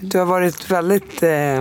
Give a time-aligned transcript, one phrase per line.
[0.00, 1.58] du har varit väldigt, eh,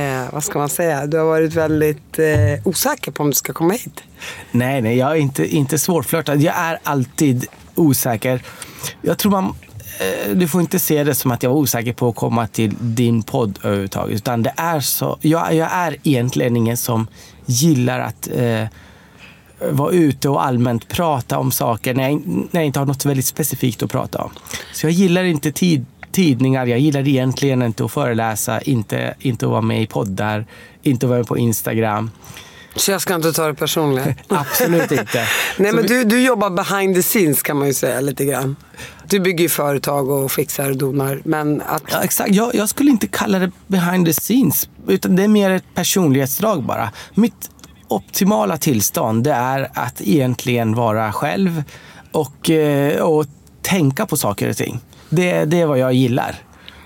[0.00, 3.52] eh, vad ska man säga, du har varit väldigt eh, osäker på om du ska
[3.52, 4.02] komma hit.
[4.50, 6.36] Nej, nej, jag är inte, inte svårflörtad.
[6.36, 8.42] Jag är alltid osäker.
[9.02, 9.44] Jag tror man,
[10.00, 12.74] eh, du får inte se det som att jag var osäker på att komma till
[12.80, 14.16] din podd överhuvudtaget.
[14.16, 17.06] Utan det är så, jag, jag är egentligen ingen som
[17.46, 18.64] gillar att eh,
[19.70, 23.26] vara ute och allmänt prata om saker när jag, när jag inte har något väldigt
[23.26, 24.30] specifikt att prata om.
[24.72, 29.50] Så jag gillar inte tid, tidningar, jag gillar egentligen inte att föreläsa, inte, inte att
[29.50, 30.46] vara med i poddar,
[30.82, 32.10] inte att vara med på Instagram.
[32.76, 34.16] Så jag ska inte ta det personligt?
[34.28, 35.26] Absolut inte.
[35.58, 38.56] Nej, men du, du jobbar behind the scenes kan man ju säga lite grann.
[39.08, 41.20] Du bygger ju företag och fixar och donar.
[41.24, 42.34] Men att, Ja, exakt.
[42.34, 46.62] Jag, jag skulle inte kalla det behind the scenes, utan det är mer ett personlighetsdrag
[46.62, 46.90] bara.
[47.14, 47.50] Mitt
[47.88, 51.62] optimala tillstånd det är att egentligen vara själv
[52.12, 53.26] och, eh, och
[53.62, 54.80] tänka på saker och ting.
[55.08, 56.34] Det, det är vad jag gillar.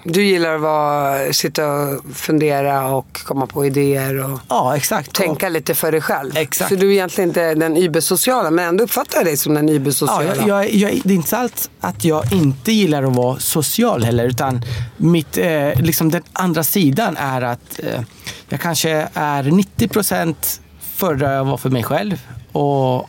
[0.05, 5.12] du gillar att vara, sitta och fundera och komma på idéer och Ja, exakt.
[5.12, 6.37] tänka lite för dig själv.
[6.37, 6.69] Exakt.
[6.71, 9.75] Så du är egentligen inte den ybersociala, men ändå uppfattar jag dig som den Ja,
[9.75, 10.37] ybersociala.
[10.37, 14.25] jag, jag, jag, det är inte alls att jag inte gillar att vara social heller,
[14.25, 14.62] utan
[14.97, 18.00] mitt, eh, liksom den andra sidan är att eh,
[18.49, 20.61] jag kanske är 90 procent
[20.94, 22.21] föredrar jag att vara för mig själv
[22.53, 23.09] och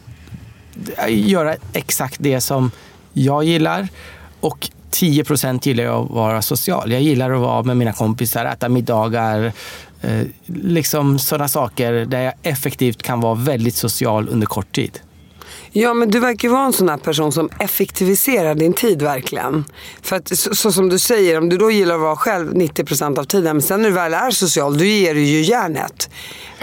[1.07, 2.71] göra exakt det som
[3.13, 3.87] jag gillar.
[4.39, 6.91] Och 10 procent gillar jag att vara social.
[6.91, 9.53] Jag gillar att vara med mina kompisar, äta middagar,
[10.01, 14.99] eh, liksom sådana saker där jag effektivt kan vara väldigt social under kort tid.
[15.73, 19.65] Ja, men du verkar ju vara en sån här person som effektiviserar din tid verkligen.
[20.01, 23.19] För att så, så som du säger, om du då gillar att vara själv 90%
[23.19, 26.09] av tiden, men sen när du väl är social, då ger du ju järnet.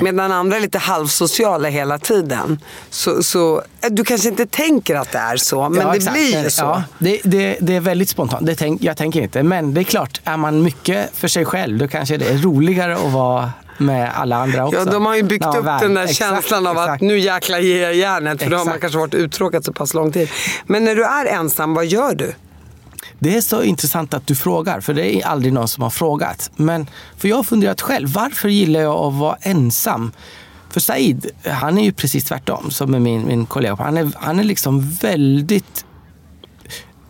[0.00, 2.60] Medan andra är lite halvsociala hela tiden.
[2.90, 6.14] Så, så eh, du kanske inte tänker att det är så, men Ja, det exakt.
[6.14, 6.62] blir ju så.
[6.62, 8.46] Ja, det, det, det är väldigt spontant.
[8.46, 9.42] Det tänk, jag tänker inte.
[9.42, 12.96] Men det är klart, är man mycket för sig själv då kanske det är roligare
[12.96, 14.78] att vara med alla andra också.
[14.78, 15.80] Ja, de har ju byggt Ja, upp väl.
[15.80, 16.90] den där Exakt, känslan av exakt.
[16.94, 18.42] att nu jäklar ger jag järnet.
[18.42, 18.80] För då har man Exakt.
[18.80, 20.28] kanske varit uttråkad så pass lång tid.
[20.66, 22.34] Men när du är ensam, vad gör du?
[23.18, 26.50] Det är så intressant att du frågar, för det är aldrig någon som har frågat.
[26.56, 30.12] Men för jag har funderat själv, varför gillar jag att vara ensam?
[30.70, 33.74] För Said, han är ju precis tvärtom som är min, min kollega.
[33.80, 35.84] Han är, han är liksom väldigt,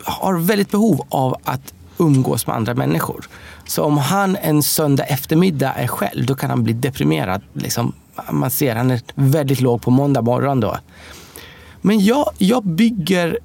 [0.05, 3.29] har väldigt behov av att umgås med andra människor.
[3.69, 7.43] Så om han en söndag eftermiddag är själv, då kan han bli deprimerad.
[7.53, 7.93] Liksom,
[8.31, 10.77] man ser, han är väldigt låg på måndag morgon då.
[11.81, 13.39] Men jag, jag bygger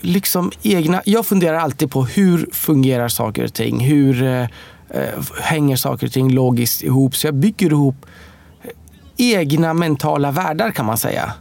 [0.00, 1.02] liksom egna...
[1.04, 3.80] Jag funderar alltid på hur fungerar saker och ting?
[3.80, 4.48] Hur eh, eh
[5.40, 7.16] hänger saker och ting logiskt ihop?
[7.16, 8.06] Så jag bygger ihop
[9.16, 11.32] egna mentala världar kan man säga.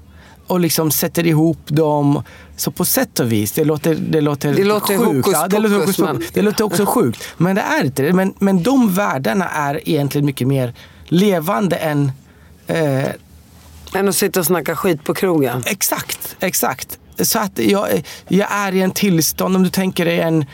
[0.50, 2.24] Och liksom sätter ihop dem.
[2.56, 5.06] Så på sätt och vis, det låter, det låter, Det låter sjukt.
[5.28, 7.24] hokus Ja, det, låter hokus men- det låter också sjukt.
[7.38, 8.14] Men det är inte det.
[8.14, 10.74] Men, men de världarna är egentligen mycket mer
[11.08, 12.12] levande än
[12.68, 13.06] eh,
[13.94, 15.64] Än att sitta och snacka skit på krogen.
[15.66, 17.00] Exakt, exakt.
[17.22, 20.46] Så att jag, jag är i en tillstånd, om du tänker dig en,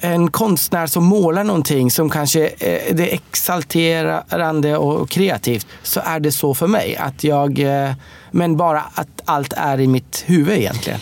[0.00, 6.20] en konstnär som målar någonting som kanske eh, det är exalterande och kreativt, så är
[6.20, 6.96] det så för mig.
[6.96, 7.92] Att jag, eh,
[8.30, 11.00] men bara att allt är i mitt huvud egentligen.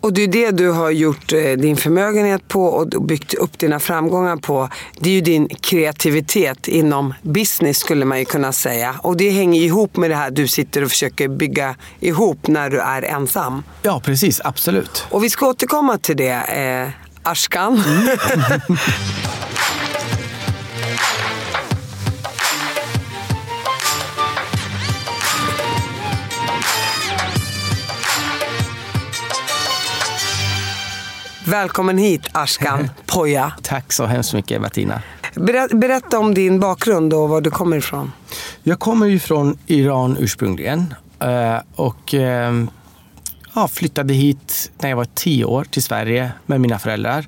[0.00, 3.80] Och det är det du har gjort eh, din förmögenhet på och byggt upp dina
[3.80, 4.68] framgångar på.
[5.00, 8.94] Det är ju din kreativitet inom business skulle man ju kunna säga.
[9.02, 12.80] Och det hänger ihop med det här du sitter och försöker bygga ihop när du
[12.80, 13.62] är ensam.
[13.82, 14.40] Ja, precis.
[14.44, 15.06] Absolut.
[15.10, 16.92] Och vi ska återkomma till det,
[17.30, 17.82] Ashkan.
[31.46, 33.52] Välkommen hit Ashkan Poja.
[33.62, 34.62] Tack så hemskt mycket.
[35.34, 38.12] Berä- Berätta om din bakgrund och var du kommer ifrån.
[38.62, 42.52] Jag kommer ju från Iran ursprungligen Eh, och eh,
[43.56, 47.26] ja, flyttade hit när jag var tio år till Sverige med mina föräldrar.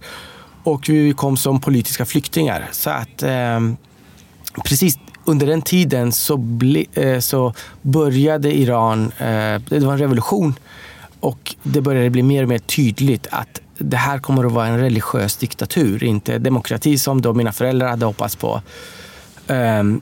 [0.65, 2.69] Och vi kom som politiska flyktingar.
[2.73, 3.61] Så att eh,
[4.65, 10.55] precis under den tiden så, ble, eh, så började Iran, eh, det var en revolution
[11.21, 14.79] och det började bli mer och mer tydligt att det här kommer att vara en
[14.79, 18.63] religiös diktatur, inte demokrati som då mina föräldrar hade hoppats på.
[19.47, 20.01] Ehm,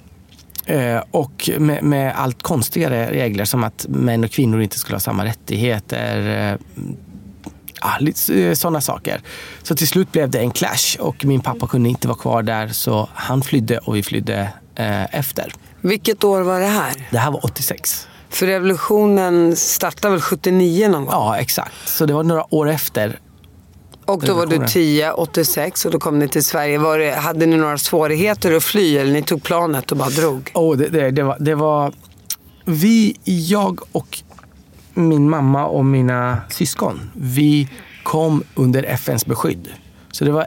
[0.71, 5.01] Uh, och med, med, allt konstigare regler som att män och kvinnor inte skulle ha
[5.01, 6.59] samma rättigheter.
[7.81, 9.21] Ja, lite sådana saker.
[9.63, 12.69] Så till slut blev det en clash och min pappa kunde inte vara kvar där
[12.69, 14.49] så han flydde och vi flydde
[15.11, 15.53] efter.
[15.81, 17.09] Vilket år var det här?
[17.11, 18.09] Det här var 86.
[18.29, 21.13] För revolutionen startade väl 79 någon gång?
[21.13, 21.75] Ja, exakt.
[21.85, 23.19] Så det var några år efter
[24.07, 26.79] och då var du 10, 86 och då kom ni till Sverige.
[26.79, 30.51] Var det, hade ni några svårigheter att fly eller ni tog planet och bara drog?
[30.55, 31.93] Oh, det, det, det, var, det var...
[32.65, 34.23] Vi, jag och
[34.95, 37.69] min mamma och mina syskon, vi
[38.03, 39.69] kom under FNs beskydd.
[40.13, 40.47] Så det var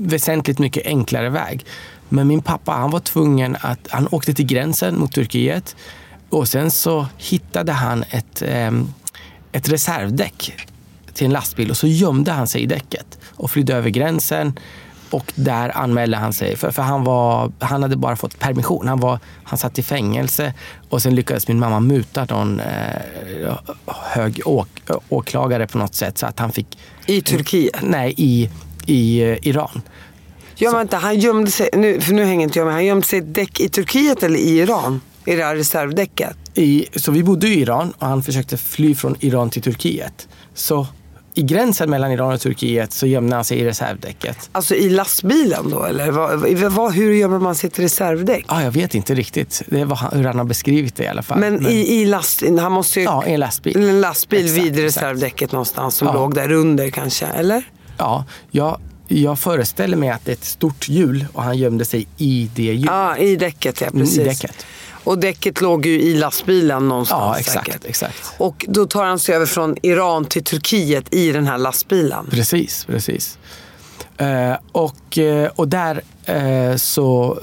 [0.00, 1.66] väsentligt mycket enklare väg.
[2.08, 5.76] Men min pappa han var tvungen att, han åkte till gränsen mot Turkiet
[6.28, 8.42] och sen så hittade han ett,
[9.52, 10.66] ett reservdäck
[11.14, 14.58] till en lastbil och så gömde han sig i däcket och flydde över gränsen.
[15.10, 18.88] Och där anmälde han sig, för, för han, var, han hade bara fått permission.
[18.88, 20.54] Han, var, han satt i fängelse
[20.88, 23.54] och sen lyckades min mamma muta någon eh,
[23.86, 24.68] hög åk,
[25.08, 26.78] åklagare på något sätt så att han fick...
[27.06, 27.76] I Turkiet?
[27.82, 28.50] Nej, i,
[28.86, 29.82] i eh, Iran.
[30.54, 33.06] Ja, men vänta, han gömde sig, nu, för nu hänger inte jag med, han gömde
[33.06, 35.00] sig i däck i Turkiet eller i Iran?
[35.24, 36.36] I det här reservdäcket?
[36.54, 40.28] I, så vi bodde i Iran och han försökte fly från Iran till Turkiet.
[40.54, 40.86] Så
[41.34, 44.50] i gränsen mellan Iran och Turkiet så gömde han sig i reservdäcket.
[44.52, 46.10] Alltså i lastbilen då eller?
[46.10, 48.44] Vad, vad, hur gömmer man sig i reservdäck?
[48.48, 49.62] Ah, jag vet inte riktigt.
[49.66, 51.38] Det var hur han har beskrivit det i alla fall.
[51.38, 51.72] Men, Men...
[51.72, 53.04] i, i last, han måste ju...
[53.04, 53.76] Ja, i en lastbil.
[53.76, 55.52] En lastbil exakt, vid reservdäcket exakt.
[55.52, 56.14] någonstans som ja.
[56.14, 57.62] låg där under kanske, eller?
[57.98, 62.06] Ja, jag, jag föreställer mig att det är ett stort hjul och han gömde sig
[62.16, 62.84] i det hjulet.
[62.86, 64.18] Ja, i däcket ja, precis.
[64.18, 64.66] Mm, I däcket.
[65.04, 67.84] Och däcket låg ju i lastbilen någonstans Ja, exakt, säkert.
[67.84, 68.34] exakt.
[68.38, 72.26] Och då tar han sig över från Iran till Turkiet i den här lastbilen.
[72.30, 73.38] Precis, precis.
[74.22, 77.38] Uh, och, uh, och där uh, så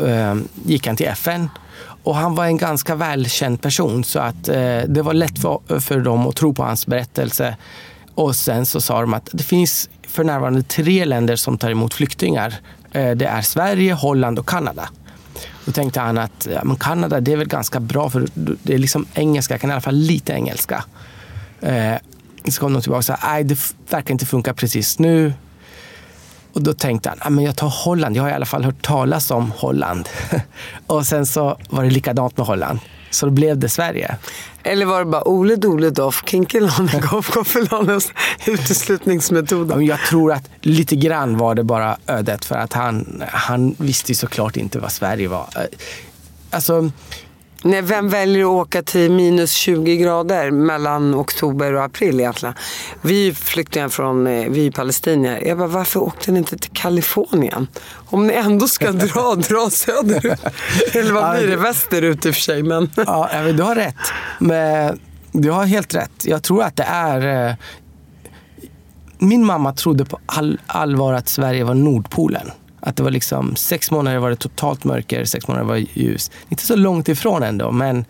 [0.65, 1.49] gick han till FN.
[2.03, 4.43] Och han var en ganska välkänd person så att
[4.87, 7.57] det var lätt för, för dem att tro på hans berättelse.
[8.15, 11.93] Och sen så sa de att det finns för närvarande tre länder som tar emot
[11.93, 12.55] flyktingar.
[12.91, 14.89] Det är Sverige, Holland och Kanada.
[15.69, 18.77] Då tänkte han att ja, men Kanada det är väl ganska bra för det är
[18.77, 20.83] liksom engelska, jag kan i alla fall lite engelska.
[21.61, 21.95] Eh,
[22.49, 25.33] så kom de tillbaka och sa nej det verkar inte funka precis nu.
[26.53, 28.81] Och då tänkte han, ja, men jag tar Holland, jag har i alla fall hört
[28.81, 30.09] talas om Holland.
[30.87, 32.79] och sen så var det likadant med Holland.
[33.09, 34.17] Så då blev det Sverige.
[34.63, 38.11] Eller var det bara Ole Dole Doff, Kinkelane Goff Koffelanes
[38.47, 39.85] uteslutningsmetoden?
[39.85, 44.57] Jag tror att lite grann var det bara ödet för att han, han visste såklart
[44.57, 45.47] inte vad Sverige var.
[46.49, 46.91] Alltså,
[47.63, 52.55] Nej, vem väljer att åka till minus 20 grader mellan oktober och april egentligen?
[53.01, 55.47] Vi flyktingar från, eh, vi palestinier.
[55.47, 57.67] Jag bara, varför åkte ni inte till Kalifornien?
[58.09, 60.39] Om ni ändå ska dra, dra söderut.
[60.93, 61.55] Eller vad blir det?
[61.55, 62.63] Västerut i och för sig.
[62.63, 62.89] Men...
[62.95, 63.95] Ja, du har rätt.
[64.39, 64.99] Men
[65.31, 66.25] du har helt rätt.
[66.25, 67.49] Jag tror att det är...
[67.49, 67.55] Eh,
[69.17, 72.51] min mamma trodde på all, allvar att Sverige var Nordpolen.
[72.89, 76.31] Att det var liksom sex månader var det totalt mörker, sex månader var ljus.
[76.49, 78.05] Inte så långt ifrån ändå, men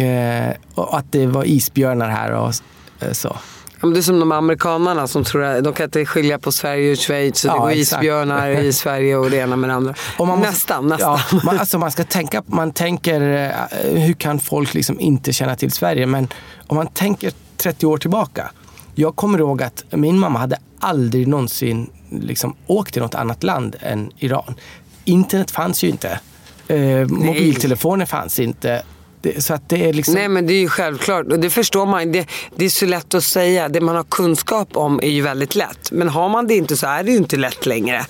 [0.00, 2.54] eh, att det var isbjörnar här och
[3.00, 3.36] eh, så.
[3.80, 6.98] det är som de amerikanarna som tror att de kan inte skilja på Sverige och
[6.98, 7.44] Schweiz.
[7.44, 9.94] Och ja, det går isbjörnar i Sverige och det ena med det andra.
[10.18, 11.18] Måste, nästan, nästan.
[11.32, 15.56] Ja, man, alltså man ska tänka, man tänker eh, hur kan folk liksom inte känna
[15.56, 16.06] till Sverige?
[16.06, 16.28] Men
[16.66, 18.50] om man tänker 30 år tillbaka.
[18.94, 21.90] Jag kommer ihåg att min mamma hade aldrig någonsin
[22.20, 24.54] liksom åkt till något annat land än Iran.
[25.04, 26.20] Internet fanns ju inte.
[26.68, 28.82] Eh, mobiltelefoner fanns inte.
[29.20, 30.14] Det, så att det är liksom...
[30.14, 32.12] Nej men det är ju självklart och det förstår man.
[32.12, 32.26] Det,
[32.56, 33.68] det är så lätt att säga.
[33.68, 35.92] Det man har kunskap om är ju väldigt lätt.
[35.92, 38.06] Men har man det inte så är det ju inte lätt längre.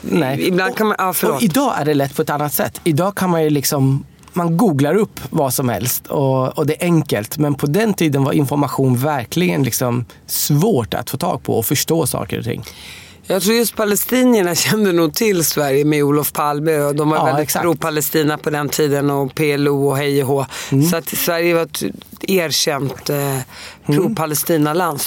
[0.00, 0.48] Nej.
[0.48, 2.80] Ibland kan man, ja, och idag är det lätt på ett annat sätt.
[2.84, 6.84] Idag kan man ju liksom man googlar upp vad som helst och, och, det är
[6.84, 7.38] enkelt.
[7.38, 12.06] Men på den tiden var information verkligen liksom svårt att få tag på och förstå
[12.06, 12.62] saker och ting.
[13.30, 17.24] Jag tror just palestinierna kände nog till Sverige med Olof Palme och de var ja,
[17.24, 20.46] väldigt pro-Palestina på den tiden och PLO och hej och hå.
[20.72, 20.84] Mm.
[20.84, 21.82] Så att Sverige var ett
[22.20, 23.38] erkänt eh,
[23.86, 25.00] pro-Palestina-land.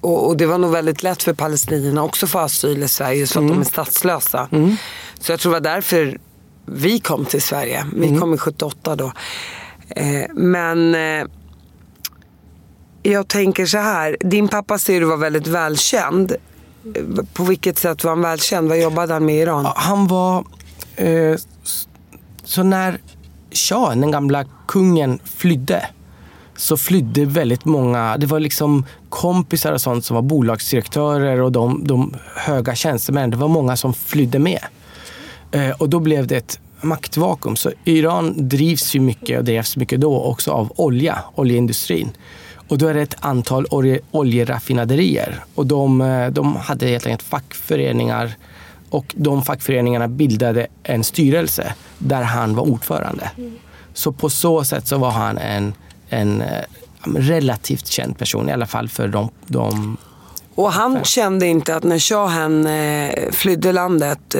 [0.00, 3.26] Och, och, det var nog väldigt lätt för palestinierna också att få asyl i Sverige
[3.26, 3.54] så att mm.
[3.54, 4.48] de är statslösa.
[4.52, 4.76] Mm.
[5.20, 6.18] Så jag tror det var därför
[6.66, 7.86] vi kom till Sverige.
[7.94, 8.20] Vi mm.
[8.20, 9.12] kom i 78 då.
[9.88, 11.26] Eh, men eh,
[13.02, 14.16] jag tänker så här.
[14.20, 16.36] Din pappa ser du var väldigt välkänd.
[17.32, 18.68] På vilket sätt var han välkänd?
[18.68, 19.66] Vad jobbade han med i Iran?
[19.76, 20.44] Han var...
[20.96, 21.36] Eh,
[22.44, 23.00] så när
[23.50, 25.86] Shah, den gamla kungen, flydde
[26.58, 28.16] så flydde väldigt många.
[28.16, 33.30] Det var liksom kompisar och sånt som var bolagsdirektörer och de, de höga tjänstemän.
[33.30, 34.60] Det var många som flydde med.
[35.52, 37.56] Eh, och då blev det ett maktvakuum.
[37.56, 42.10] Så Iran drivs ju mycket och drevs mycket då också av olja, oljeindustrin.
[42.68, 43.66] Och då är det ett antal
[44.10, 48.36] oljeraffinaderier och de, eh, de hade helt enkelt fackföreningar
[48.90, 53.30] och de fackföreningarna bildade en styrelse där han var ordförande.
[53.36, 53.52] Mm.
[53.94, 55.74] Så på så sätt så var han en,
[56.08, 56.64] en eh,
[57.04, 59.96] relativt känd person, i alla fall för de, de
[60.54, 64.34] och han kände inte att när shahen eh, flydde landet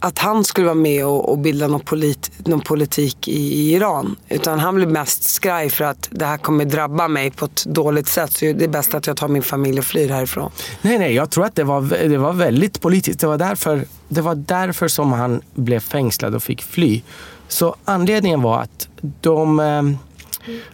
[0.00, 4.16] att han skulle vara med och, och bilda någon, polit, någon politik i, i, Iran.
[4.28, 8.08] Utan han blev mest skraj för att det här kommer drabba mig på ett dåligt
[8.08, 8.32] sätt.
[8.32, 10.50] Så det är bäst att jag tar min familj och flyr härifrån.
[10.82, 13.20] Nej, nej, jag tror att det var, det var väldigt politiskt.
[13.20, 17.02] Det var, därför, det var därför som han blev fängslad och fick fly.
[17.48, 18.88] Så anledningen var att
[19.20, 19.82] de, eh,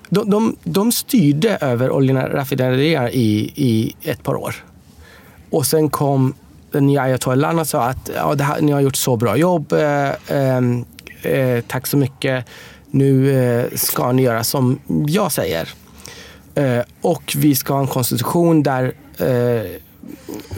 [0.08, 4.54] de, de, de styrde över oljeraffinerierna i, i ett par år.
[5.50, 6.34] Och sen kom
[6.76, 9.72] den nya ayatollan och sa att ja, det här, ni har gjort så bra jobb.
[9.72, 10.84] Eh, ehm,
[11.22, 12.44] eh, tack så mycket.
[12.90, 15.68] Nu eh, ska ni göra som jag säger.
[16.54, 19.70] Eh, och vi ska ha en konstitution där eh,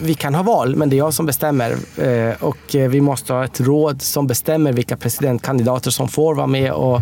[0.01, 1.71] vi kan ha val, men det är jag som bestämmer.
[1.97, 6.47] Eh, och eh, vi måste ha ett råd som bestämmer vilka presidentkandidater som får vara
[6.47, 7.01] med och,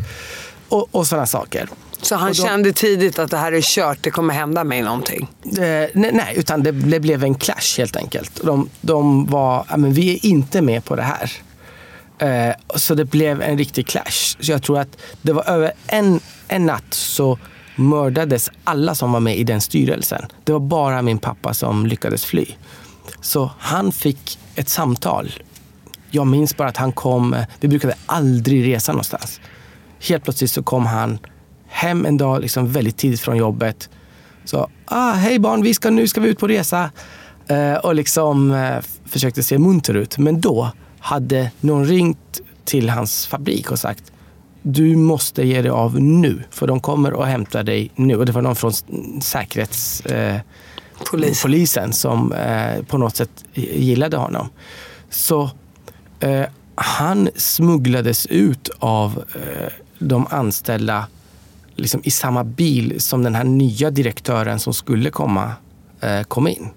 [0.70, 1.70] och, och sådana saker.
[2.02, 5.28] Så han då, kände tidigt att det här är kört, det kommer hända mig någonting?
[5.44, 8.42] Eh, nej, nej, utan det, det, blev en clash helt enkelt.
[8.44, 11.32] De, de var, men vi är inte med på det här.
[12.20, 14.36] Eh, så det blev en riktig clash.
[14.40, 17.40] Så jag tror att det var över en, en natt så
[17.76, 20.26] mördades alla som var med i den styrelsen.
[20.44, 22.46] Det var bara min pappa som lyckades fly.
[23.22, 25.32] Så han fick ett samtal.
[26.10, 29.42] Jag minns bara att han kom, vi brukade aldrig resa någonstans.
[30.00, 31.20] Helt plötsligt så kom han
[31.68, 33.90] hem en dag liksom väldigt tidigt från jobbet.
[34.46, 36.92] Så, ah, hej barn, vi ska, nu ska vi ut på resa.
[37.48, 40.18] Eh, och liksom eh, försökte se munter ut.
[40.18, 44.12] Men då hade någon ringt till hans fabrik och sagt
[44.62, 48.16] du måste ge dig av nu, för de kommer och hämtar dig nu.
[48.16, 48.74] Och det var någon från
[49.22, 54.50] säkerhetspolisen eh, som eh, på något sätt gillade honom.
[55.10, 55.50] Så
[56.20, 56.46] eh,
[56.76, 61.08] han smugglades ut av eh, de anställda
[61.78, 65.52] liksom i samma bil som den här nya direktören som skulle komma
[66.02, 66.70] eh, kom in.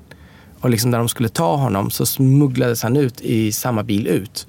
[0.60, 4.46] Och liksom när de skulle ta honom så smugglades han ut i samma bil ut.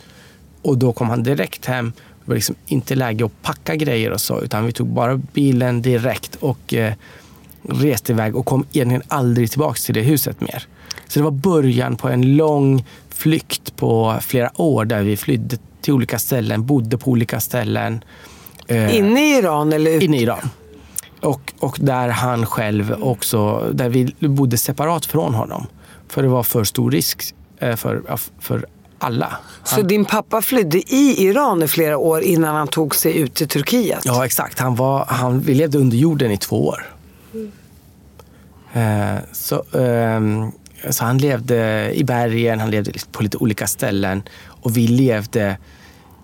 [0.61, 1.93] Och då kom han direkt hem.
[1.95, 5.81] Det var liksom inte läge att packa grejer och så, utan vi tog bara bilen
[5.81, 6.93] direkt och eh,
[7.61, 10.67] reste iväg och kom egentligen aldrig tillbaka till det huset mer.
[11.07, 15.93] Så det var början på en lång flykt på flera år där vi flydde till
[15.93, 18.03] olika ställen, bodde på olika ställen.
[18.71, 20.03] Eh, inne i Iran eller?
[20.03, 20.49] Inne i Iran.
[21.19, 25.67] Och, och där han själv också, där vi bodde separat från honom.
[26.07, 28.65] För det var för stor risk eh, för, för
[28.99, 29.37] alla.
[29.63, 29.79] Han...
[29.79, 33.47] Så din pappa flydde i Iran i flera år innan han tog sig ut till
[33.47, 34.01] Turkiet?
[34.05, 34.59] Ja, exakt.
[34.59, 36.93] Han var, han, vi levde under jorden i två år.
[37.33, 37.51] Mm.
[38.73, 40.49] Eh, så, eh,
[40.91, 44.23] så han levde i bergen, han levde på lite olika ställen.
[44.45, 45.57] Och vi levde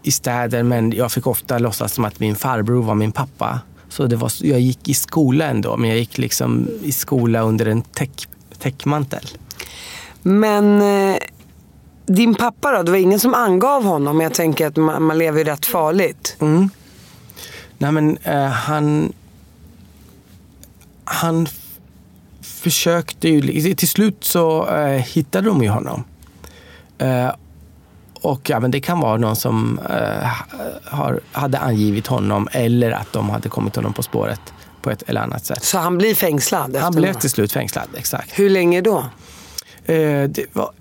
[0.08, 3.60] i städer, men jag fick ofta låtsas som att min farbror var min pappa.
[3.90, 7.66] Så det var, jag gick i skola ändå, men jag gick liksom i skola under
[7.66, 8.28] en täck,
[8.60, 9.28] täckmantel.
[10.22, 11.18] Men eh,
[12.06, 12.84] din pappa då?
[12.84, 14.22] Det var ingen som angav honom?
[14.22, 16.36] Jag tänker att man, man lever ju rätt farligt.
[16.40, 16.70] Mm.
[17.78, 19.14] Nej men eh, han...
[21.04, 21.48] Han
[22.42, 23.74] försökte ju...
[23.76, 26.04] Till slut så eh, hittade de ju honom.
[28.22, 30.30] Och ja, men det kan vara någon som eh,
[30.84, 34.42] har, hade angivit honom eller att de hade kommit honom på spåret
[34.82, 35.64] på ett eller annat sätt.
[35.64, 36.76] Så han blir fängslad?
[36.76, 38.40] Han blev till slut fängslad, exakt.
[38.40, 39.06] Hur länge då?
[39.86, 40.72] Eh, det var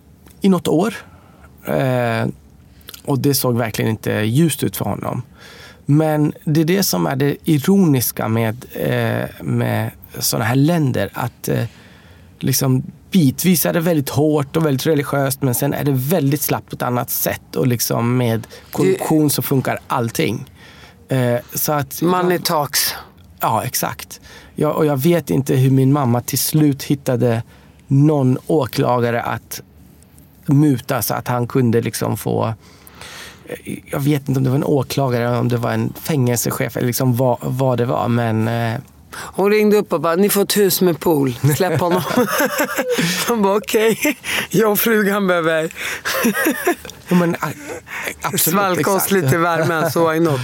[0.40, 0.94] i något år.
[1.64, 2.26] Eh,
[3.04, 5.22] och det såg verkligen inte ljust ut för honom.
[5.86, 11.10] Men det är det som är det ironiska med, eh, med sådana här länder.
[11.12, 11.64] Att eh,
[12.38, 12.82] liksom
[13.16, 16.76] bitvis är det väldigt hårt och väldigt religiöst men sen är det väldigt slappt på
[16.76, 20.44] ett annat sätt och liksom med korruption så funkar allting.
[21.08, 22.94] Eh, så att, Money talks.
[23.40, 24.20] Ja, exakt.
[24.54, 27.42] Jag, och jag vet inte hur min mamma till slut hittade
[27.86, 29.62] någon åklagare att
[30.46, 32.54] muta så att han kunde liksom få
[33.46, 36.76] eh, jag vet inte om det var en åklagare eller om det var en fängelsechef
[36.76, 38.08] eller liksom vad, vad det var.
[38.08, 38.80] Men eh,
[39.14, 42.02] Hon ringde upp och bara, ni får ett hus med pool, släpp honom.
[43.28, 44.14] Han bara, okej, okay.
[44.50, 45.72] jag och frugan behöver
[47.08, 47.48] Ja, men, a-
[48.22, 50.40] absolut, svalka oss lite i värmen, så why not?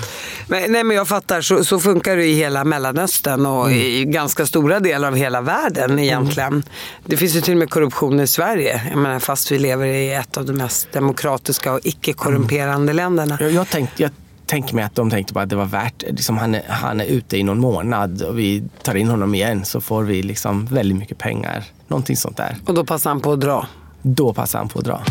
[0.49, 3.78] Men, nej men jag fattar, så, så funkar det i hela Mellanöstern och Mm.
[3.78, 6.62] i ganska stora delar av hela världen egentligen.
[7.07, 10.12] Det finns ju till och med korruption i Sverige, jag menar, fast vi lever i
[10.12, 13.38] ett av de mest demokratiska och icke-korrumperande länderna.
[13.40, 14.11] Jag, jag, tänkte, jag
[14.52, 17.04] tänker mig att de tänkte bara att det var värt, liksom han, är, han är
[17.04, 20.99] ute i någon månad och vi tar in honom igen så får vi liksom väldigt
[20.99, 21.64] mycket pengar.
[21.88, 22.56] Någonting sånt där.
[22.66, 23.66] Och då passar han på att dra.
[24.02, 25.02] Då passar han på att dra.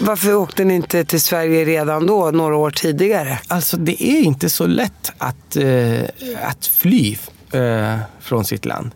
[0.00, 3.38] Varför åkte ni inte till Sverige redan då, några år tidigare?
[3.48, 6.02] Alltså det är inte så lätt att, eh,
[6.42, 7.16] att fly
[7.52, 8.90] eh, från sitt land.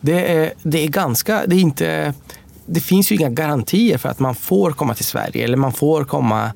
[0.00, 2.14] Det är, det är ganska, det är inte,
[2.66, 6.04] det finns ju inga garantier för att man får komma till Sverige eller man får
[6.04, 6.52] komma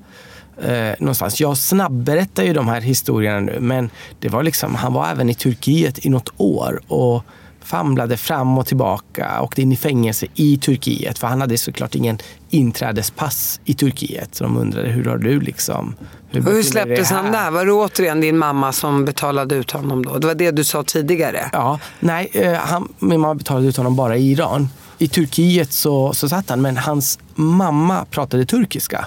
[0.63, 1.41] eh, någonstans.
[1.41, 5.35] Jag snabbberättar ju de här historierna nu men det var liksom, han var även i
[5.35, 7.25] Turkiet i något år och
[7.67, 12.19] famlade fram och tillbaka, åkte in i fängelse i Turkiet för han hade såklart ingen
[12.51, 14.35] inträdespass i Turkiet.
[14.35, 15.95] Så de undrade hur har du liksom...
[16.31, 17.51] Hur dig släpptes han där?
[17.51, 20.19] Var det återigen din mamma som betalade ut honom då?
[20.19, 21.51] Det var det du sa tidigare.
[21.53, 24.69] Ja, nej, eh, han, min mamma betalade ut honom bara i Iran.
[24.99, 29.07] I Turkiet så, så satt han, men hans mamma pratade turkiska.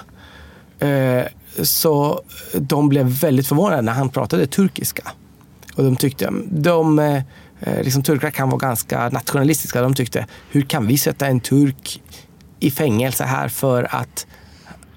[0.78, 1.24] Eh,
[1.62, 2.22] Så
[2.54, 5.02] de blev väldigt förvånade när han pratade turkiska.
[5.76, 9.82] Och de tyckte, de, eh, liksom turkar kan vara ganska nationalistiska.
[9.82, 12.02] De tyckte, hur kan vi sätta en turk
[12.60, 14.26] i fängelse här för att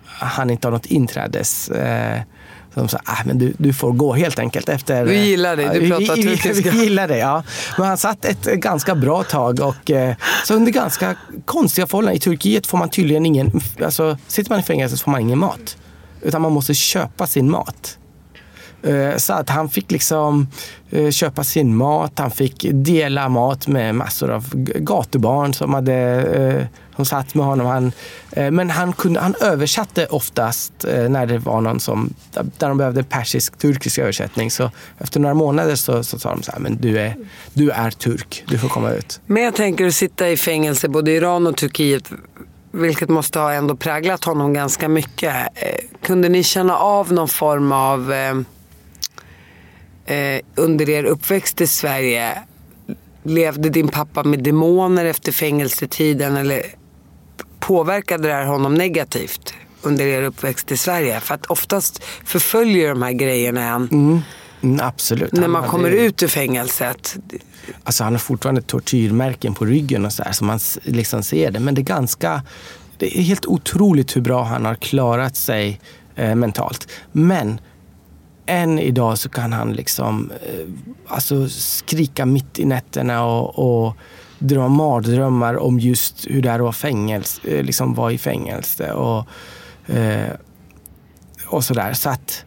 [0.06, 1.70] han inte har något inträdes...
[1.70, 2.22] Eh,
[2.74, 5.06] så de sa, ah, men du, du får gå helt enkelt efter...
[5.06, 6.72] Vi gillar dig, du pratar vi, turkiska.
[6.72, 7.44] Vi gillar det, ja.
[7.78, 10.16] Men han satt ett ganska bra tag och eh,
[10.46, 11.16] så under ganska
[11.46, 12.16] konstiga förhållanden.
[12.16, 13.52] I Turkiet får man tydligen ingen...
[13.84, 15.78] Alltså, sitter man i fängelse så får man ingen mat.
[16.22, 17.98] Utan man måste köpa sin mat.
[18.84, 20.48] Eh, så att han fick liksom
[20.90, 26.66] eh, köpa sin mat, han fick dela mat med massor av gatubarn som, hade, eh,
[26.96, 27.68] som satt med honom.
[27.68, 27.92] Han,
[28.52, 30.74] men han, kunde, han översatte oftast
[31.10, 34.52] när det var någon som, där de behövde persisk-turkisk översättning.
[34.52, 37.16] Så efter några månader så, så sa de så här, men du är,
[37.54, 39.22] du är turk, du får komma ut.
[39.26, 42.12] Men jag tänker att sitta i fängelse både i Iran och Turkiet,
[42.72, 45.36] vilket måste ha ändå präglat honom ganska mycket.
[46.02, 48.14] Kunde ni känna av någon form av,
[50.06, 52.38] eh, under er uppväxt i Sverige,
[53.24, 56.62] levde din pappa med demoner efter fängelsetiden eller
[57.60, 61.20] påverkade det här honom negativt under er uppväxt i Sverige?
[61.20, 64.22] För att oftast förföljer de här grejerna en
[64.64, 65.32] Mm, absolut.
[65.34, 67.18] när Han man hade- kommer ut ur fängelset.
[67.84, 71.60] Alltså han har fortfarande tortyrmärken på ryggen och så där, så man liksom ser det.
[71.60, 72.42] Men det är ganska,
[72.98, 75.80] det är helt otroligt hur bra han har klarat sig
[76.16, 76.88] eh, mentalt.
[77.12, 77.60] Men
[78.46, 80.68] än idag så kan han liksom eh,
[81.08, 83.98] alltså skrika mitt i nätterna och, och
[84.40, 88.94] drömma mardrömmar om just hur det är att vara fängelse, eh, liksom vara i fängelse
[88.94, 89.28] och,
[89.96, 90.32] eh,
[91.48, 91.94] och sådär.
[91.94, 92.46] Så att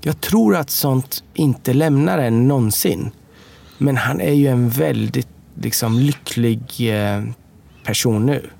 [0.00, 3.10] jag tror att sånt inte lämnar en någonsin.
[3.78, 7.22] Men han är ju en väldigt liksom, lycklig eh,
[7.84, 8.50] person nu.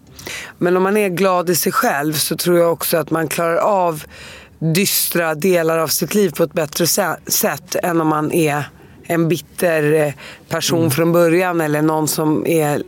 [0.59, 3.57] Men om man är glad i sig själv så tror jag också att man klarar
[3.57, 4.05] av
[4.59, 8.65] dystra delar av sitt liv på ett bättre sä- sätt än om man är
[9.07, 10.13] en bitter eh,
[10.49, 10.91] person Mm.
[10.91, 12.83] från början eller någon som är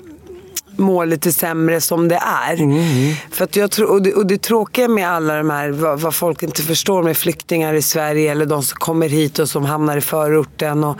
[0.78, 2.54] mår lite sämre som det är.
[2.54, 6.00] Mm, För att jag tror, och, det, och det tråkiga med alla de här, vad,
[6.00, 9.64] vad folk inte förstår med flyktingar i Sverige eller de som kommer hit och som
[9.64, 10.84] hamnar i förorten.
[10.84, 10.96] Och,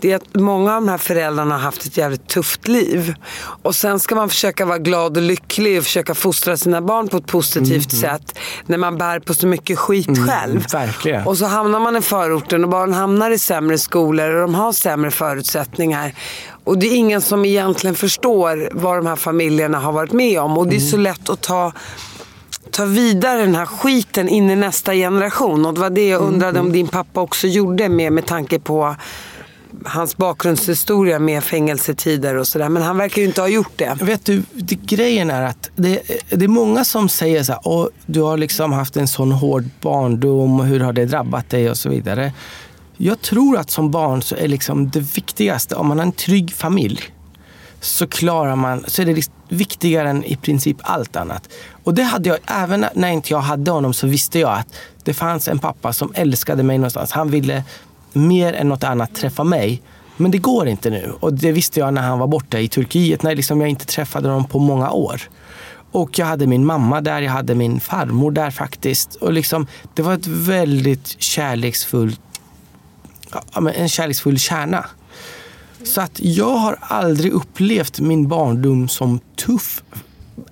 [0.00, 3.14] det är att många av de här föräldrarna har haft ett jävligt tufft liv.
[3.62, 7.16] Och sen ska man försöka vara glad och lycklig och försöka fostra sina barn på
[7.16, 8.38] ett positivt sätt.
[8.66, 10.64] När man bär på så mycket skit själv.
[10.72, 11.26] verkligen.
[11.26, 14.72] Och så hamnar man i förorten och barn hamnar i sämre skolor och de har
[14.72, 16.12] sämre förutsättningar.
[16.66, 20.58] Och det är ingen som egentligen förstår vad de här familjerna har varit med om.
[20.58, 21.72] Och det är så lätt att ta,
[22.70, 25.66] ta vidare den här skiten in i nästa generation.
[25.66, 28.96] Och det var det jag undrade om din pappa också gjorde med, med tanke på
[29.84, 32.68] hans bakgrundshistoria med fängelsetider och sådär.
[32.68, 33.98] Men han verkar ju inte ha gjort det.
[34.00, 38.20] Vet du, det, grejen är att det, det är många som säger så här, du
[38.20, 42.32] har liksom haft en sån hård barndom, hur har det drabbat dig och så vidare.
[42.96, 46.54] Jag tror att som barn så är liksom det viktigaste, om man har en trygg
[46.54, 47.00] familj,
[47.80, 51.48] så klarar man, så är det liksom viktigare än i princip allt annat.
[51.84, 55.14] Och det hade jag, även när inte jag hade honom så visste jag att det
[55.14, 57.12] fanns en pappa som älskade mig någonstans.
[57.12, 57.64] Han ville
[58.12, 59.82] mer än något annat träffa mig.
[60.16, 61.12] Men det går inte nu.
[61.20, 64.28] Och det visste jag när han var borta i Turkiet, när liksom jag inte träffade
[64.28, 65.22] honom på många år.
[65.92, 69.14] Och jag hade min mamma där, jag hade min farmor där faktiskt.
[69.14, 72.20] Och liksom, det var ett väldigt kärleksfullt
[73.74, 74.86] en kärleksfull kärna.
[75.84, 79.82] Så att jag har aldrig upplevt min barndom som tuff.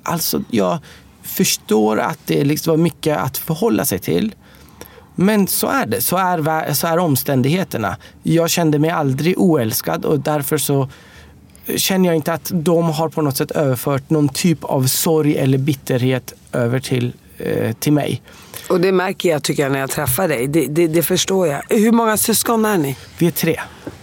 [0.02, 0.78] Alltså jag
[1.22, 4.34] förstår att det liksom var mycket att förhålla sig till.
[5.14, 6.00] Men så är det.
[6.00, 7.96] Så är, så är omständigheterna.
[8.22, 10.88] Jag kände mig aldrig oälskad och därför så
[11.76, 15.58] känner jag inte att de har på något sätt överfört någon typ av sorg eller
[15.58, 18.22] bitterhet över till, eh, till mig.
[18.68, 20.46] Och det märker jag tycker jag när jag träffar dig.
[20.46, 21.62] Det, det, det förstår jag.
[21.68, 22.96] Hur många syskon är ni?
[23.18, 23.60] Vi är tre.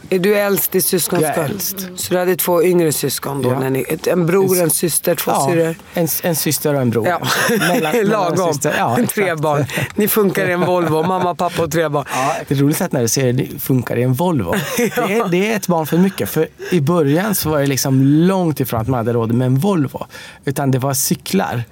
[0.09, 1.35] Är du äldst i syskonskap?
[1.37, 1.87] Jag är äldst.
[1.95, 3.49] Så du hade två yngre syskon då?
[3.49, 3.59] Ja.
[3.59, 5.75] När ni, en bror, en syster, två syrror?
[5.93, 7.07] en, en syster och en bror.
[7.07, 8.31] Ja, Mellan- lagom.
[8.37, 8.75] mellansyster.
[8.77, 9.65] Ja, tre barn.
[9.95, 12.05] Ni funkar i en Volvo, mamma, pappa och tre barn.
[12.13, 14.55] Ja, det är roligt att när du ser det funkar i en Volvo.
[14.77, 16.29] Det, är, det är ett barn för mycket.
[16.29, 19.55] För i början så var det liksom långt ifrån att man hade råd med en
[19.59, 20.05] Volvo.
[20.45, 21.63] Utan det var cyklar.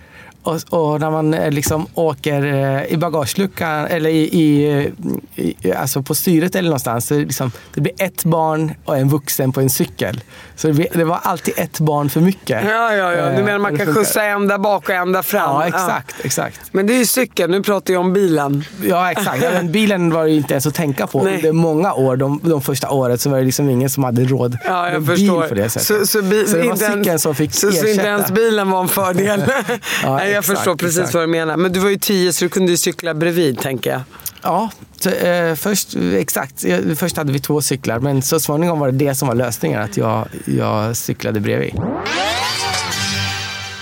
[0.43, 4.91] Och, och när man eh, liksom åker eh, i bagageluckan eller i, i,
[5.35, 7.07] i, alltså på styret eller någonstans.
[7.07, 10.21] Så det, liksom, det blir ett barn och en vuxen på en cykel.
[10.55, 12.63] Så det, blir, det var alltid ett barn för mycket.
[12.65, 13.25] Ja, ja, ja.
[13.29, 15.41] Du Eh, menar man kan skjutsa en där bak och en där fram?
[15.43, 16.15] Ja, exakt.
[16.23, 16.59] exakt.
[16.71, 18.63] Men det är ju cykeln, nu pratar jag om bilen.
[18.83, 19.43] Ja, exakt.
[19.43, 21.23] Ja, men bilen var det ju inte ens att tänka på.
[21.23, 21.35] Nej.
[21.35, 24.57] Under många år, de, de första året, så var det liksom ingen som hade råd
[24.65, 25.39] Ja, jag med förstår.
[25.41, 25.87] bil på det sättet.
[25.87, 28.07] Så, så, Så det var inte ens- cykeln som fick så, så inte ersätta.
[28.07, 29.43] ens bilen var en fördel.
[30.03, 31.13] Ja, jag exakt, förstår precis exakt.
[31.13, 31.57] vad du menar.
[31.57, 34.01] Men du var ju tio så du kunde ju cykla bredvid tänker jag.
[34.41, 34.69] Ja,
[35.11, 36.65] eh, först, exakt.
[36.65, 39.81] Eh, Först hade vi två cyklar, men så småningom var det det som var lösningen.
[39.81, 41.75] Att jag, jag cyklade bredvid.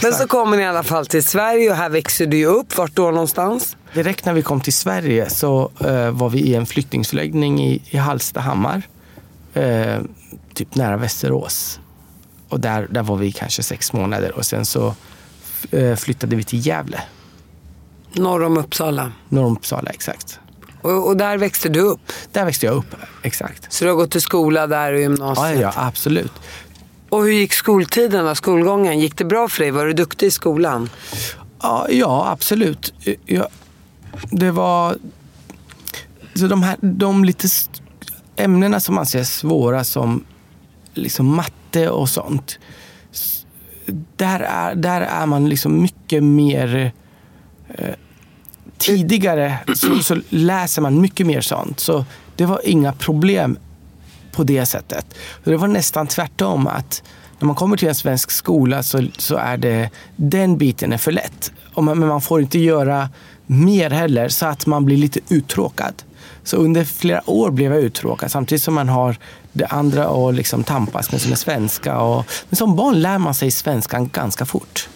[0.03, 2.77] Men så kommer ni i alla fall till Sverige och här växer du ju upp.
[2.77, 3.77] Vart då någonstans?
[3.93, 7.97] Direkt när vi kom till Sverige så eh, var vi i en flyktingsförläggning i, i
[7.97, 8.81] Hallstahammar.
[9.53, 9.97] Eh,
[10.53, 11.79] typ nära Västerås.
[12.49, 14.95] Och där, där var vi kanske sex månader och sen så
[15.97, 17.01] flyttade vi till Gävle.
[18.13, 19.11] Norr om Uppsala.
[19.29, 20.39] Norr om Uppsala, exakt.
[20.81, 22.11] Och, och där växte du upp.
[22.31, 23.73] Där växte jag upp, exakt.
[23.73, 25.61] Så du har gått till skola där och Ja, gymnasiet.
[25.61, 26.31] ja, absolut.
[27.09, 28.35] Och hur gick skoltiden då?
[28.35, 28.99] Skolgången?
[28.99, 29.71] Gick det bra för dig?
[29.71, 30.89] Var du duktig i skolan?
[31.61, 32.93] Ja, ja absolut.
[33.25, 33.47] Ja,
[34.31, 34.97] det var...
[36.35, 37.47] Så de, här, de lite
[38.35, 40.23] ämnena som man ser svåra som
[40.93, 42.59] liksom matte och sånt.
[44.15, 46.91] Där är, där är man liksom mycket mer...
[47.69, 47.95] Eh,
[48.77, 51.79] tidigare så, så läser man mycket mer sånt.
[51.79, 53.57] Så det var inga problem
[54.31, 55.05] på det sättet.
[55.43, 56.67] Så det var nästan tvärtom.
[56.67, 57.03] att
[57.39, 61.11] När man kommer till en svensk skola så, så är det den biten är för
[61.11, 61.51] lätt.
[61.73, 63.09] Och man, men man får inte göra
[63.45, 65.93] mer heller så att man blir lite uttråkad.
[66.43, 69.17] Så under flera år blev jag uttråkad samtidigt som man har
[69.57, 71.97] det andra att liksom tampas med som är svenska.
[71.99, 74.89] Och, men som barn lär man sig svenskan ganska fort.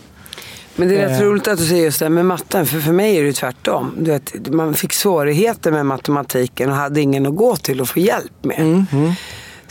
[0.76, 1.26] Men det är rätt Eh.
[1.26, 2.65] roligt att du säger just det med matten.
[2.65, 3.93] För för mig är det tvärtom.
[3.97, 8.00] Du vet, man fick svårigheter med matematiken och hade ingen att gå till och få
[8.00, 8.60] hjälp med.
[8.60, 8.86] Mm,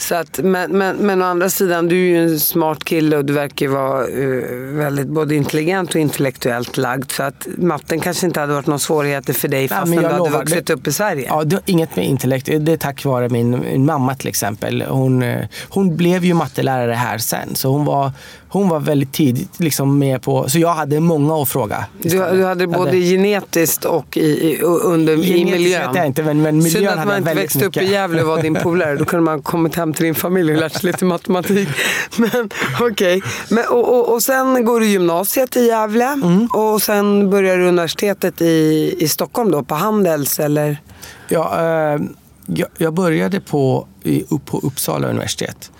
[0.00, 3.24] Så att, men, men, men å andra sidan, du är ju en smart kille och
[3.24, 7.10] du verkar ju vara eh, väldigt både intelligent och intellektuellt lagd.
[7.10, 10.18] Så att matten kanske inte hade varit någon svårigheter för dig fastän men du hade
[10.18, 11.26] lovar, vuxit det- upp i Sverige.
[11.28, 12.46] Ja, det inget med intellekt.
[12.46, 14.82] Det är tack vare min, min mamma till exempel.
[14.82, 17.54] Hon, eh, hon blev ju mattelärare här sen.
[17.54, 18.12] Så hon var,
[18.52, 20.48] hon var väldigt tidigt liksom med på...
[20.48, 21.84] Så jag hade många att fråga.
[22.02, 25.86] Du, du hade både genetiskt och i, i, under, i Genetiskt miljön.
[25.86, 27.84] vet jag inte, men, men miljön Synd att hade man inte växte upp i.
[27.84, 28.96] Gävle och var din polare.
[28.96, 31.68] Då kunde man kommit hem till din familj och lärt sig lite matematik.
[32.16, 33.22] Men okej.
[33.48, 36.04] Men Och, och, och sen går du gymnasiet i Gävle.
[36.04, 36.46] Mm.
[36.46, 40.80] Och sen börjar du universitetet i, i Stockholm då, på Handels eller?
[41.28, 42.00] Ja, eh,
[42.46, 45.70] jag, jag började på, i, på Uppsala universitet.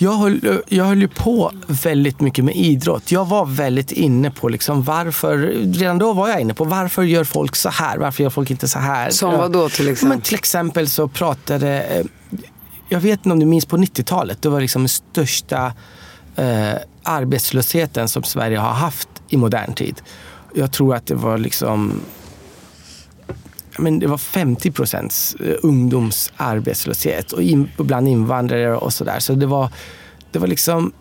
[0.00, 3.12] Jag höll, jag höll ju på väldigt mycket med idrott.
[3.12, 5.38] Jag var väldigt inne på liksom varför,
[5.74, 7.98] redan då var jag inne på varför gör folk så här?
[7.98, 9.10] Varför gör folk inte så här?
[9.10, 10.08] Som vad då till exempel?
[10.08, 12.04] Men till exempel så pratade, eh,
[12.88, 15.72] jag vet inte om du minns på 90-talet, det var liksom den största
[16.36, 20.02] eh, arbetslösheten som Sverige har haft i modern tid.
[20.54, 22.00] Jag tror att det var liksom
[23.78, 29.18] men det var 50 procents eh, ungdomsarbetslöshet och in, bland invandrare och sådär.
[29.18, 29.68] Så det var,
[30.32, 30.92] det var liksom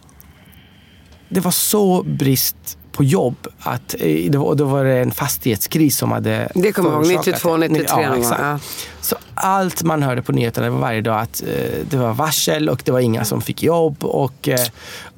[1.29, 5.97] det var så brist på jobb att eh, det var, då var det en fastighetskris
[5.97, 7.67] som hade Det kommer jag ihåg, förorsakat 92, det.
[7.67, 8.41] 93 någon gång, exakt.
[8.41, 8.59] ja.
[9.01, 11.47] Så allt man hörde på nyheterna var varje dag att eh,
[11.89, 14.03] det var varsel och det var inga som fick jobb.
[14.03, 14.49] Och,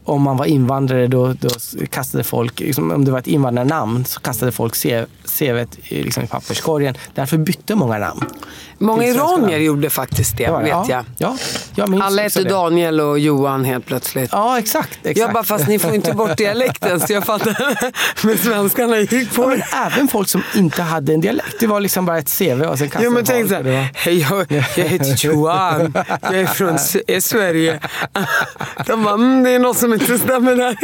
[0.04, 1.50] om man var invandrare då, då
[1.90, 6.28] kastade folk, liksom, om det var ett invandrarnamn så kastade folk CV i, liksom, i
[6.28, 6.96] papperskorgen.
[7.16, 8.26] Därför bytte många namn.
[8.82, 11.06] Många iranier gjorde faktiskt det, Ja, vet ja, jag.
[11.18, 11.38] Ja,
[11.76, 12.44] jag Alla hette.
[12.44, 14.30] Daniel och Johan helt plötsligt.
[14.34, 14.90] Ja, exakt.
[15.04, 15.18] exakt.
[15.18, 17.78] Jag bara, fast ni får inte bort dialekten så jag fattar.
[18.28, 19.56] Men svenskarna gick på Ja, det.
[19.58, 21.56] men även folk som inte hade en dialekt.
[21.60, 24.20] Det var liksom bara ett CV och sen kastade Jo men tänk var- såhär, hej
[24.20, 26.80] jag, jag heter Johan, jag är från
[27.22, 27.80] Sverige.
[28.88, 30.78] De bara, mm, det är något som inte stämmer där.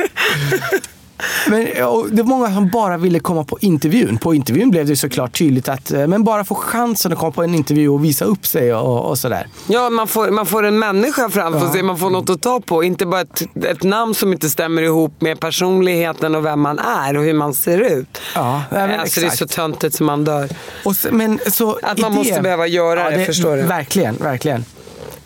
[1.47, 1.65] Men,
[2.15, 4.17] det var många som bara ville komma på intervjun.
[4.17, 7.43] På intervjun blev det såklart tydligt att eh, men bara få chansen att komma på
[7.43, 9.47] en intervju och visa upp sig och, och sådär.
[9.67, 11.71] Ja, man får, man får en människa framför Ja.
[11.73, 12.83] sig, man får något att ta på.
[12.83, 17.17] Inte bara ett, ett namn som inte stämmer ihop med personligheten och vem man är
[17.17, 18.21] och hur man ser ut.
[18.35, 20.49] Ja, ja, men alltså, det är så töntigt som man dör.
[20.85, 23.61] Och men, så Att man i måste behöva göra det, förstår du.
[23.63, 24.65] Verkligen, verkligen.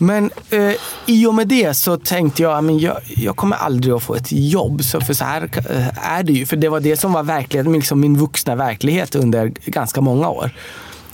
[0.02, 0.74] Men eh,
[1.06, 4.32] i och med det så tänkte jag, men jag, jag kommer aldrig att få ett
[4.32, 4.84] jobb.
[4.84, 6.46] Så för så här eh, är det ju.
[6.46, 10.52] För det var det som var verkligheten, liksom min vuxna verklighet under ganska många år.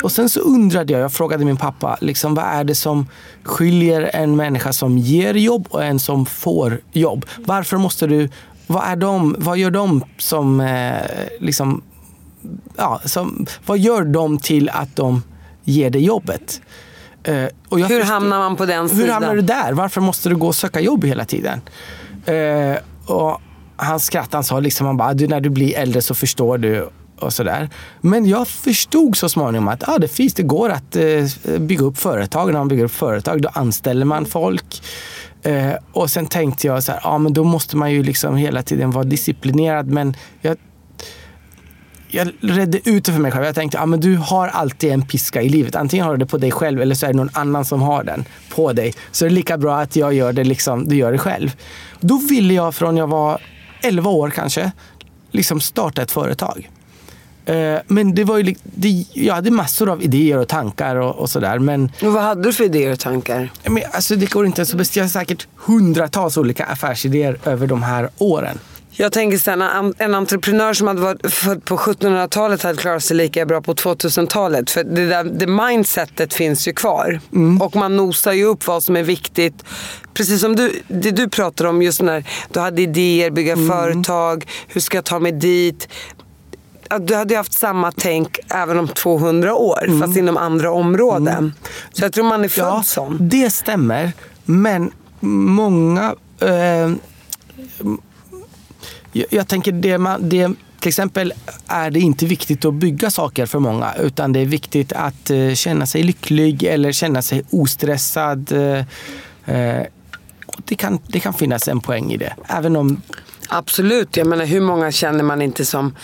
[0.04, 3.08] Och sen så undrade jag, jag frågade min pappa, liksom, vad är det som
[3.44, 7.26] skiljer en människa som ger jobb och en som får jobb?
[7.46, 8.30] Varför måste du,
[8.68, 11.02] vad, är de, vad gör de som eh,
[11.40, 11.82] liksom,
[12.78, 15.24] ja, som, vad gör de till att de
[15.64, 16.62] ger dig jobbet?
[17.26, 19.10] Eh, och Hur förstod- hamnar man på den Hur sidan?
[19.10, 19.74] hamnar du där?
[19.74, 21.62] Varför måste du gå och söka jobb hela tiden?
[22.26, 23.42] Eh, och
[23.78, 26.90] han skrattade, han sa liksom, han bara, du, när du blir äldre så förstår du
[27.20, 27.70] och sådär.
[28.02, 31.98] Men jag förstod så småningom att ah, det finns, det går att eh, bygga upp
[31.98, 32.52] företag.
[32.52, 34.82] När man bygger upp företag då anställer man folk.
[35.44, 38.64] Eh, och sen tänkte jag så här, ah, men då måste man ju liksom hela
[38.64, 39.88] tiden vara disciplinerad.
[39.88, 40.58] Men jag
[42.16, 43.46] jag redde ut det för mig själv.
[43.46, 45.76] Jag tänkte, ja, men du har alltid en piska i livet.
[45.76, 48.04] Antingen har du det på dig själv eller så är det någon annan som har
[48.04, 48.94] den på dig.
[49.12, 51.56] Så det är lika bra att jag gör det liksom, du gör det själv.
[52.00, 53.40] Då ville jag från jag var
[53.82, 54.72] 11 år kanske,
[55.32, 56.70] liksom starta ett företag.
[57.46, 61.30] Eh, Men det var ju, det, jag hade massor av idéer och tankar och, och
[61.30, 61.60] sådär.
[61.60, 63.52] Men Och vad hade du för idéer och tankar?
[63.64, 65.08] men, alltså, det går inte ens att beskriva.
[65.08, 68.60] Säkert hundratals olika affärsidéer över de här åren.
[68.98, 73.18] Jag tänker sen, en, en entreprenör som hade varit född på 1700-talet hade klarat sig
[73.18, 74.72] lika bra på 2000-talet.
[74.72, 77.20] För det, där, det mindsetet finns ju kvar.
[77.62, 79.64] Och man nosar ju upp vad som är viktigt.
[80.14, 84.82] Precis som du, det du pratar om, just när du hade idéer, bygga företag, hur
[84.82, 85.88] ska jag ta mig dit?
[87.00, 91.54] Du hade ju haft samma tänk även om 200 år, fast inom andra områden.
[91.94, 93.18] Så jag tror man är född Ja, sån.
[93.22, 94.12] det stämmer.
[94.46, 96.16] Men många...
[96.40, 96.92] Eh,
[99.16, 100.50] jag, jag tänker det, man, det
[100.80, 101.34] till exempel
[101.68, 105.54] är det inte viktigt att bygga saker för många utan det är viktigt att eh,
[105.54, 108.52] känna sig lycklig eller känna sig ostressad.
[108.52, 108.78] Eh,
[109.56, 109.84] eh,
[110.58, 112.36] det, kan, det kan finnas en poäng i det.
[112.48, 113.02] Även om
[113.50, 114.18] Absolut.
[114.18, 115.96] Jag menar hur många känner man inte som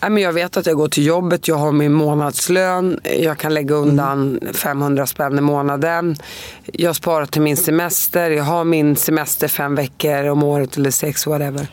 [0.00, 3.54] Nej, men jag vet att jag går till jobbet, jag har min månadslön, jag kan
[3.54, 6.16] lägga undan 500 spänn i månaden.
[6.64, 11.26] Jag sparar till min semester, jag har min semester fem veckor om året eller sex,
[11.26, 11.66] whatever.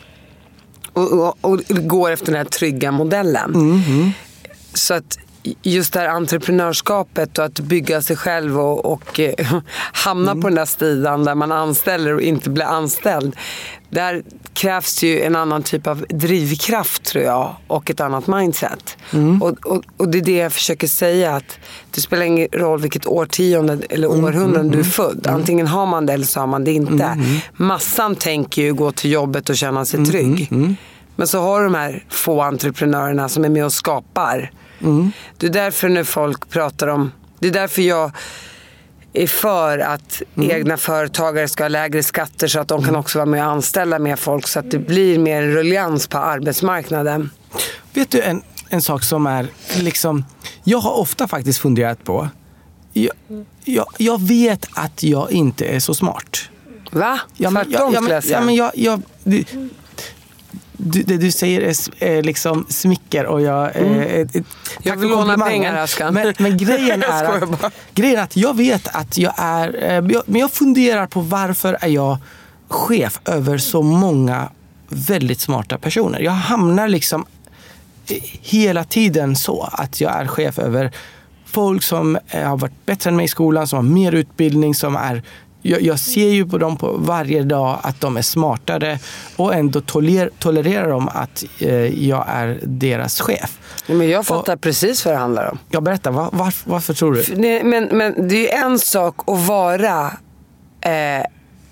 [0.94, 3.54] Och, och, och går efter den här trygga modellen.
[4.74, 5.18] Så att
[5.62, 9.34] just det här entreprenörskapet och att bygga sig själv och, och eh,
[9.92, 13.36] hamna på den där sidan där man anställer och inte blir anställd.
[13.90, 18.96] Där krävs ju en annan typ av drivkraft tror jag och ett annat mindset.
[19.40, 21.58] Och, och, och det är det jag försöker säga att
[21.90, 25.26] det spelar ingen roll vilket årtionde eller århundrade du är född.
[25.26, 27.18] Antingen har man det eller så har man det inte.
[27.56, 30.48] Massan tänker ju gå till jobbet och känna sig trygg.
[31.16, 34.50] Men så har du de här få entreprenörerna som är med och skapar.
[35.36, 38.10] Det är därför när folk pratar om, det är därför jag
[39.12, 43.26] är för att egna företagare ska ha lägre skatter så att de kan också vara
[43.26, 47.30] med och anställa mer folk så att det blir mer ruljans på arbetsmarknaden.
[47.92, 50.24] Vet du en, en sak som är liksom,
[50.64, 52.28] jag har ofta faktiskt funderat på,
[52.92, 53.12] jag,
[53.64, 56.50] jag, jag vet att jag inte är så smart.
[56.90, 57.20] Va?
[57.34, 59.02] Ja, men, Tvärtom ja, men, ja, men jag, jag,
[60.84, 63.76] du, det du säger är, är liksom smicker och jag...
[63.76, 64.00] Mm.
[64.00, 64.44] Eh, tack
[64.82, 66.14] Jag vill låna pengar, Ashkan.
[66.14, 69.82] Men, men grejen, är att, grejen är att jag vet att jag är...
[69.82, 72.18] Eh, jag, men jag funderar på varför är jag
[72.68, 74.48] chef över så många
[74.88, 76.20] väldigt smarta personer.
[76.20, 77.26] Jag hamnar liksom
[78.08, 80.92] eh, hela tiden så att jag är chef över
[81.46, 84.96] folk som eh, har varit bättre än mig i skolan, som har mer utbildning, som
[84.96, 85.22] är
[85.66, 88.98] jag, jag ser ju på dem på varje dag att de är smartare
[89.36, 93.58] och ändå toler, tolererar de att eh, jag är deras chef.
[93.86, 95.58] Men jag fattar precis vad det handlar om.
[95.70, 97.36] Jag berättar, var, varför, varför tror du?
[97.36, 100.06] Nej, Men, men det är ju en sak att vara
[100.80, 101.26] eh,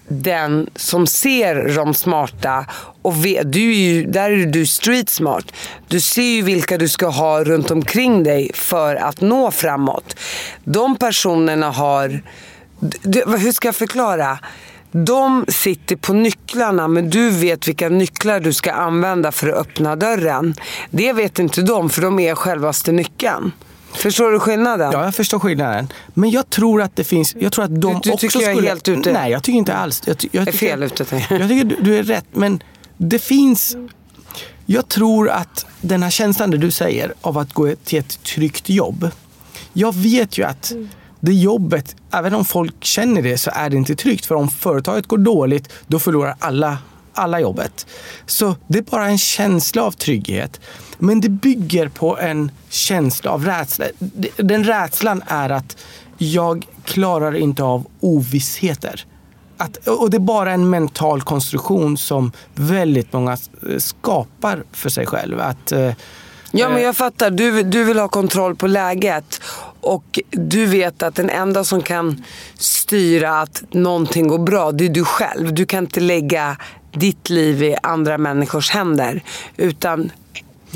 [0.09, 2.67] den som ser de smarta
[3.03, 5.53] och vet, du är ju, där är du street smart.
[5.89, 10.17] Du ser ju vilka du ska ha runt omkring dig för att nå framåt.
[10.65, 12.23] De personerna har,
[13.03, 14.39] du, hur ska jag förklara?
[14.93, 19.97] De sitter på nycklarna men du vet vilka nycklar du ska använda för att öppna
[19.97, 20.55] dörren.
[20.91, 23.53] Det vet inte de för de är självaste nyckeln.
[23.93, 24.91] Förstår du skillnaden?
[24.93, 25.89] Ja, jag förstår skillnaden.
[26.15, 27.35] Men jag tror att det finns...
[27.39, 29.13] Jag tror att de du, du också tycker jag är helt ute?
[29.13, 30.03] Nej, jag tycker inte alls.
[30.05, 31.05] Jag, jag är fel ute?
[31.31, 32.63] Jag tycker du, du är rätt, men
[32.97, 33.77] det finns...
[34.67, 39.11] Jag tror att den här känslan du säger av att gå till ett tryggt jobb.
[39.73, 40.73] Jag vet ju att
[41.23, 44.27] det jobbet, även om folk känner det, så är det inte tryggt.
[44.27, 46.79] För om företaget går dåligt, då förlorar alla,
[47.13, 47.87] alla jobbet.
[48.27, 50.61] Så det är bara en känsla av trygghet.
[50.99, 53.85] Men det bygger på en känsla av rädsla.
[54.37, 55.77] Den rädslan är att
[56.19, 59.07] jag klarar inte av ovissheter.
[59.57, 65.07] Att, och det är bara en mental konstruktion som väldigt många eh, skapar för sig
[65.07, 65.41] själv.
[65.41, 65.93] Att, eh,
[66.53, 67.31] ja, men jag fattar.
[67.31, 69.41] Du, du vill ha kontroll på läget.
[69.81, 72.25] Och du vet att den enda som kan
[72.59, 75.55] styra att någonting går bra, det är du själv.
[75.55, 76.57] Du kan inte lägga
[76.93, 79.23] ditt liv i andra människors händer.
[79.57, 80.11] Utan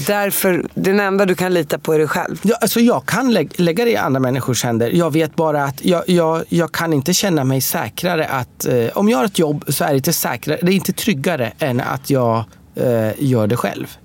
[0.06, 2.40] Därför, den enda du kan lita på är dig själv.
[2.42, 4.90] Ja, alltså jag kan lä lägga det i andra människors händer.
[4.90, 9.08] Jag vet bara att jag, jag, jag kan inte känna mig säkrare att eh, om
[9.08, 12.10] jag har ett jobb så är det inte säkrare, det är inte tryggare än att
[12.10, 13.96] jag eh, gör det själv.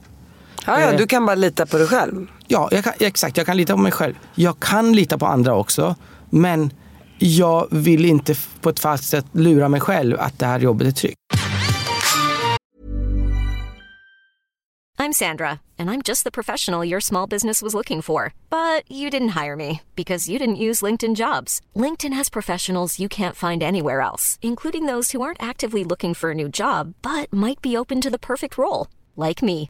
[0.65, 2.27] Ja, ja, eh, du kan bara lita på dig själv.
[2.47, 3.37] Ja, jag kan, exakt.
[3.37, 4.13] Jag kan lita på mig själv.
[4.35, 5.95] Jag kan lita på andra också.
[6.29, 6.71] Men
[7.17, 10.91] jag vill inte på ett falskt sätt lura mig själv att det här jobbet är
[10.91, 11.17] tryggt.
[14.97, 18.33] I'm Sandra and I'm just the professional your small business was looking for.
[18.49, 21.59] But you didn't hire me because you didn't use LinkedIn jobs.
[21.75, 26.31] LinkedIn has professionals you can't find anywhere else, including those who aren't actively looking for
[26.31, 29.69] a new job but might be open to the perfect role, like me.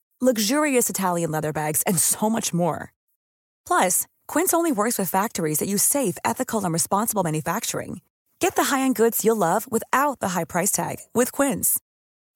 [0.21, 2.93] luxurious Italian leather bags, and so much more.
[3.65, 8.01] Plus, Quince only works with factories that use safe, ethical, and responsible manufacturing.
[8.39, 11.79] Get the high-end goods you'll love without the high price tag with Quince.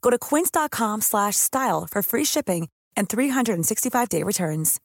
[0.02, 4.82] Go to quince.com/style for free shipping and 365-day returns.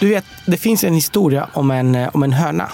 [0.00, 2.72] Du vet, det finns en historia om en, eh, om en höna.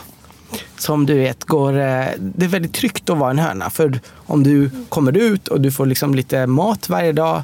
[0.78, 1.72] Som du vet går...
[1.72, 3.70] Eh, det är väldigt tryggt att vara en höna.
[3.70, 7.42] För om du kommer ut och du får liksom lite mat varje dag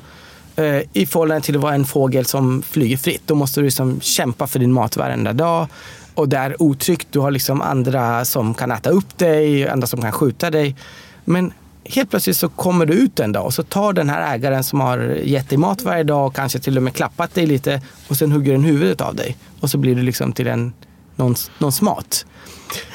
[0.57, 3.23] eh, i förhållande till att vara en fågel som flyger fritt.
[3.27, 5.67] Då måste du liksom kämpa för din mat varenda dag.
[6.15, 7.09] Och det är otryggt.
[7.11, 10.77] Du har liksom andra som kan äta upp dig, andra som kan skjuta dig.
[11.25, 11.53] Men
[11.85, 14.81] helt plötsligt så kommer du ut en dag och så tar den här ägaren som
[14.81, 18.17] har gett dig mat varje dag och kanske till och med klappat dig lite och
[18.17, 19.37] sen hugger den huvudet av dig.
[19.61, 20.73] Och så blir du liksom till en,
[21.17, 22.27] någons, någons mat.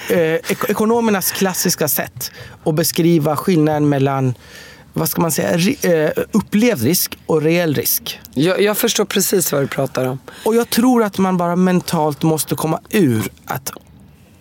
[0.10, 0.18] Eh,
[0.70, 2.32] ekonomernas klassiska sätt
[2.64, 4.34] att beskriva skillnaden mellan
[4.94, 8.20] vad ska man säga, eh, upplevd risk och reell risk.
[8.34, 10.20] Jag, jag, förstår precis vad du pratar om.
[10.46, 13.72] Och jag tror att man bara mentalt måste komma ur att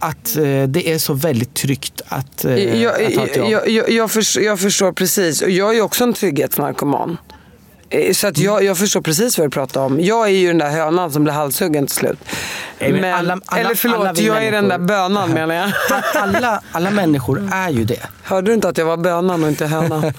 [0.03, 3.51] att eh, det är så väldigt tryggt att, eh, jag, att ha ett jobb.
[3.51, 5.43] Jag, jag, jag, förstår, jag förstår precis.
[5.43, 7.17] Och jag är också en trygghetsnarkoman.
[7.91, 10.01] Eh, så att jag, jag förstår precis vad du pratar om.
[10.01, 12.19] Jag är ju den där hönan som blir halshuggen till slut.
[12.79, 14.37] Men, alla, alla, eller förlåt, jag människor.
[14.37, 15.73] är den där bönan menar jag.
[16.15, 18.07] Alla, alla människor är ju det.
[18.23, 20.13] Hörde du inte att jag var bönan och inte hönan?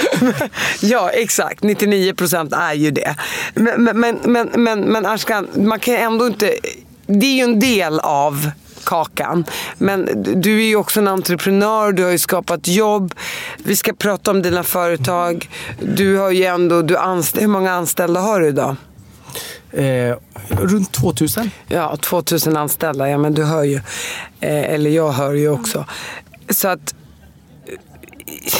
[0.80, 1.60] ja, exakt.
[1.62, 3.16] 99% är ju det.
[3.54, 6.54] Men, men, men, men, men Ashkan, man kan ändå inte
[7.06, 8.50] det är ju en del av
[8.88, 9.44] kakan.
[9.78, 13.14] Men du är ju också en entreprenör, du har ju skapat jobb.
[13.64, 15.50] Vi ska prata om dina företag.
[15.82, 18.76] Du har ju ändå, du anställ, hur många anställda har du idag?
[19.72, 20.16] Eh,
[20.48, 21.50] runt 2000.
[21.66, 23.08] Ja, 2000 anställda.
[23.08, 23.76] Ja, men du hör ju.
[24.40, 25.84] Eh, eller jag hör ju också.
[26.50, 26.94] Så att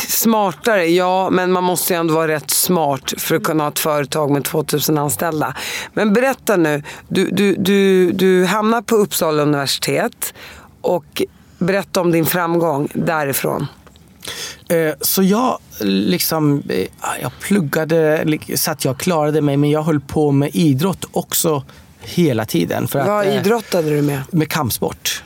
[0.09, 3.79] smartare, ja, men man måste ju ändå vara rätt smart för att kunna ha ett
[3.79, 5.55] företag med 2000 anställda.
[5.95, 10.35] Men berätta nu, du, du, du, du hamnar på Uppsala universitet
[10.81, 11.23] och
[11.59, 13.67] berätta om din framgång därifrån.
[14.69, 16.87] Eh, så jag liksom, eh,
[17.23, 21.65] jag pluggade så att jag klarade mig, men jag höll på med idrott också
[22.01, 22.89] hela tiden.
[22.89, 24.21] För Vad att, eh, idrottade du med?
[24.31, 25.23] Med kampsport.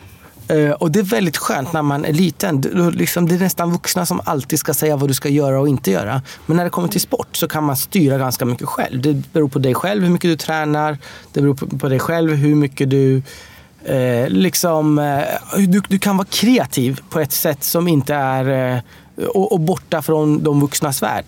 [0.49, 2.61] Eh, och det är väldigt skönt när man är liten.
[2.61, 5.69] Då Liksom, det är nästan vuxna som alltid ska säga vad du ska göra och
[5.69, 6.23] inte göra.
[6.47, 9.01] Men när det kommer till sport så kan man styra ganska mycket själv.
[9.03, 10.99] Det beror på dig själv hur mycket du tränar.
[11.33, 13.23] Det beror på, dig själv hur mycket du
[13.85, 15.23] eh, liksom, eh,
[15.57, 20.03] du, du kan vara kreativ på ett sätt som inte är eh, och, och borta
[20.03, 21.25] från de vuxnas värld.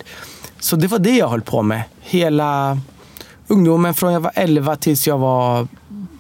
[0.61, 2.79] Så det var det jag höll på med hela
[3.49, 5.69] ungdomen från jag var 11 tills jag var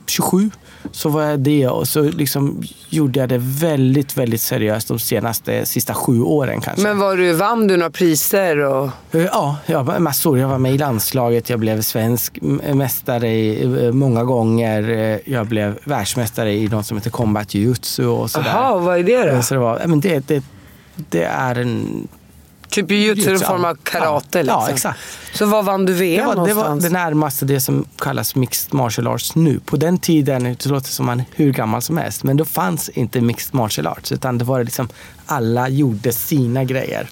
[0.07, 0.51] 27
[0.93, 5.66] så var jag det och så liksom gjorde jag det väldigt, väldigt seriöst de senaste
[5.66, 6.82] sista sju åren kanske.
[6.82, 8.59] Men var du, vann du några priser?
[8.59, 8.91] Och...
[9.12, 10.39] Eh, Ja, ja, massor.
[10.39, 12.39] Jag var med i landslaget, jag blev svensk
[12.74, 14.91] mästare i, eh, många gånger.
[14.91, 18.51] Eh, Jag blev världsmästare i något som heter combat jiu-jitsu och sådär.
[18.55, 19.43] Jaha, vad är det då?
[19.43, 20.45] Så det, var, men det, det,
[20.97, 22.09] det är en...
[22.75, 24.62] Typ jujutsu, en form av karate ja, liksom?
[24.62, 25.01] Ja, exakt.
[25.35, 26.85] Så var vann du VM Det var, det var någonstans?
[26.85, 29.61] det närmaste det som kallas mixed martial arts nu.
[29.61, 33.20] På den tiden, det låter som man hur gammal som helst, men då fanns inte
[33.20, 34.12] mixed martial arts.
[34.12, 34.89] Utan det var liksom,
[35.27, 37.09] alla gjorde sina grejer.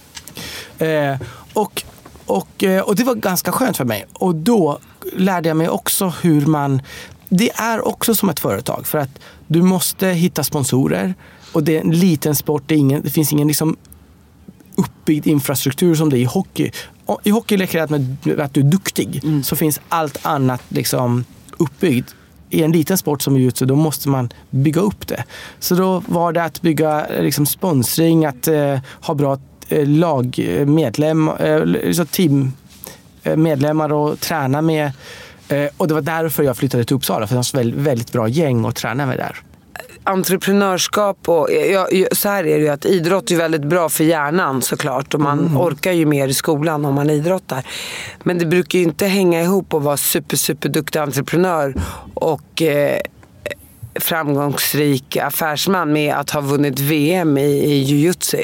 [0.78, 1.16] Eh,
[1.52, 1.82] och,
[2.26, 4.06] och, eh, och det var ganska skönt för mig.
[4.12, 4.78] Och då
[5.12, 6.82] lärde jag mig också hur man...
[7.28, 8.86] Det är också som ett företag.
[8.86, 11.14] För att du måste hitta sponsorer.
[11.52, 12.62] Och det är en liten sport.
[12.66, 13.76] Det, ingen, det finns ingen liksom
[14.76, 16.70] uppbyggd infrastruktur som det är i hockey.
[17.24, 19.22] I hockey räcker det med att du är duktig.
[19.44, 21.24] Så finns allt annat liksom
[21.56, 22.14] uppbyggt.
[22.50, 25.24] I en liten sport som jiu-jitsu då måste man bygga upp det.
[25.58, 31.92] Så då var det att bygga liksom, sponsring, att eh, ha bra eh, lagmedlem, eh,
[31.92, 34.92] så teammedlemmar att träna med.
[35.48, 38.28] Eh, och det var därför jag flyttade till Uppsala, för det fanns väldigt, väldigt bra
[38.28, 39.42] gäng att träna med där.
[40.04, 44.04] Entreprenörskap och ja, ja, så här är det ju att idrott är väldigt bra för
[44.04, 45.56] hjärnan såklart och man Mm.
[45.60, 47.66] orkar ju mer i skolan om man idrottar.
[48.22, 51.74] Men det brukar ju inte hänga ihop att vara super, super duktig entreprenör
[52.14, 52.98] och eh,
[54.00, 58.42] framgångsrik affärsman med att ha vunnit VM i, i jujutsu.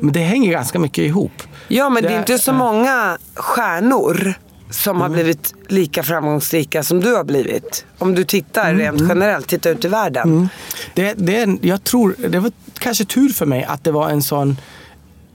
[0.00, 1.32] Men det hänger ganska mycket ihop.
[1.68, 4.34] Ja, men det är Det- inte så många stjärnor
[4.70, 7.84] som har blivit lika framgångsrika som du har blivit.
[7.98, 10.48] Om du tittar rent generellt, titta ut i världen.
[10.94, 14.22] Det, det, en- jag tror, det var kanske tur för mig att det var en
[14.22, 14.56] sån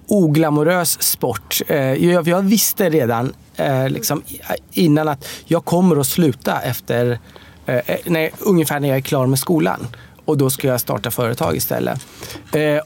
[0.07, 1.61] oglamorös sport.
[1.67, 4.23] Eh, Jag, jag visste redan eh, liksom,
[4.71, 7.19] innan att jag kommer att sluta efter
[7.65, 9.87] eh, när, ungefär när jag är klar med skolan.
[10.25, 11.99] Och då ska jag starta företag istället.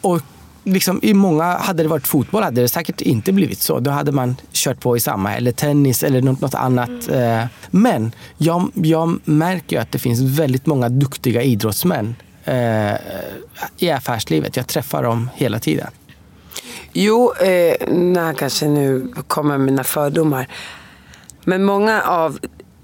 [0.02, 0.22] Och
[0.74, 3.80] liksom, I många, hade det varit fotboll hade det säkert inte blivit så.
[3.80, 7.10] Då hade man kört på i samma, eller tennis eller något, något annat.
[7.10, 12.16] Eh, Men jag, jag märker ju att det finns väldigt många duktiga idrottsmän
[12.46, 12.94] eh,
[13.78, 14.56] i affärslivet.
[14.58, 15.88] Jag träffar dem hela tiden.
[16.94, 20.48] Jo, eh, nej, kanske nu kommer mina fördomar.
[21.44, 22.40] Men många av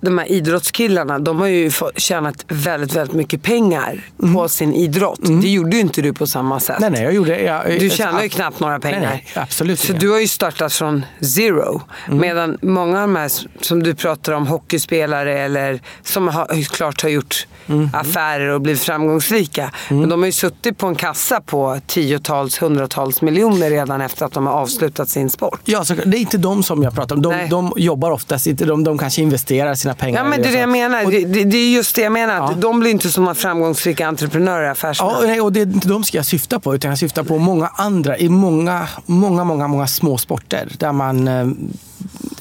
[0.06, 5.20] de här idrottskillarna, de har ju tjänat väldigt, väldigt mycket pengar på sin idrott.
[5.42, 6.80] Det gjorde ju inte du på samma sätt.
[6.80, 7.40] Nej, nej, jag gjorde...
[7.42, 9.00] Jag, Du tjänar ju knappt några pengar.
[9.00, 10.00] Nej, nej, absolut Så inga.
[10.00, 11.82] du har ju startat från zero.
[12.10, 13.32] Medan många av de här
[13.62, 17.48] som du pratar om, hockeyspelare eller som har, klart har gjort
[17.94, 19.72] affärer och blivit framgångsrika.
[19.90, 24.32] Men de har ju suttit på en kassa på tiotals, hundratals miljoner redan efter att
[24.34, 25.60] de har avslutat sin sport.
[25.66, 27.22] Ja, så, det är inte de som jag pratar om.
[27.22, 28.66] De, de jobbar oftast inte.
[28.66, 30.24] De, de kanske investerar sina pengar.
[30.24, 31.06] Ja men det är i det jag menar.
[31.06, 32.34] Och, Det, det, är just det jag menar.
[32.42, 32.58] Att Ja.
[32.58, 35.10] De blir inte som framgångsrika entreprenörer, affärsmän.
[35.10, 36.76] ja, nej, och det är inte de ska jag syfta på.
[36.76, 40.72] Utan jag syftar på många andra i många, många, många, många små sporter.
[40.80, 41.46] Där man, eh,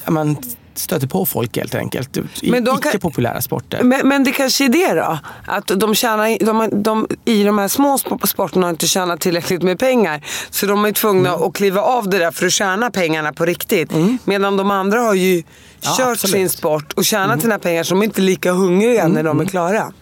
[0.05, 0.37] där man
[0.77, 2.17] stöter på folk helt enkelt.
[2.41, 3.83] I Men de icke-populära sporter.
[3.83, 5.17] Men, men det kanske är det då?
[5.47, 9.61] Att de, tjänar, de, de i de här små sp- sporterna har inte tjänat tillräckligt
[9.61, 10.25] med pengar.
[10.49, 11.43] Så de är tvungna Mm.
[11.43, 13.91] att kliva av det där för att tjäna pengarna på riktigt.
[14.25, 15.43] Medan de andra har ju
[15.81, 16.35] Ja, kört absolut.
[16.35, 16.49] Mm.
[16.49, 19.45] sin sport och tjänat sina pengar så de är inte lika hungriga när de är
[19.45, 19.93] klara.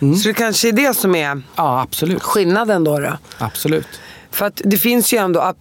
[0.00, 0.16] Mm.
[0.16, 2.22] Så det kanske är det som är Ja, absolut.
[2.22, 2.98] skillnaden då.
[2.98, 3.18] då.
[3.38, 3.86] absolut.
[4.30, 5.54] För att det finns ju ändå,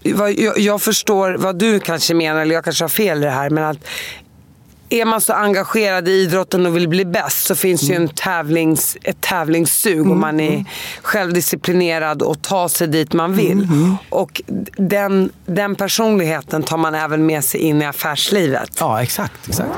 [0.58, 3.64] jag förstår vad du kanske menar, eller jag kanske har fel i det här, men
[3.64, 3.78] att
[4.92, 8.98] är man så engagerad i idrotten och vill bli bäst så finns ju en tävlings,
[9.04, 10.66] ett tävlingssug och man är
[11.02, 13.68] självdisciplinerad och tar sig dit man vill.
[14.10, 14.42] Och
[14.78, 18.70] den, den personligheten tar man även med sig in i affärslivet.
[18.80, 19.48] Ja, exakt.
[19.48, 19.72] exakt.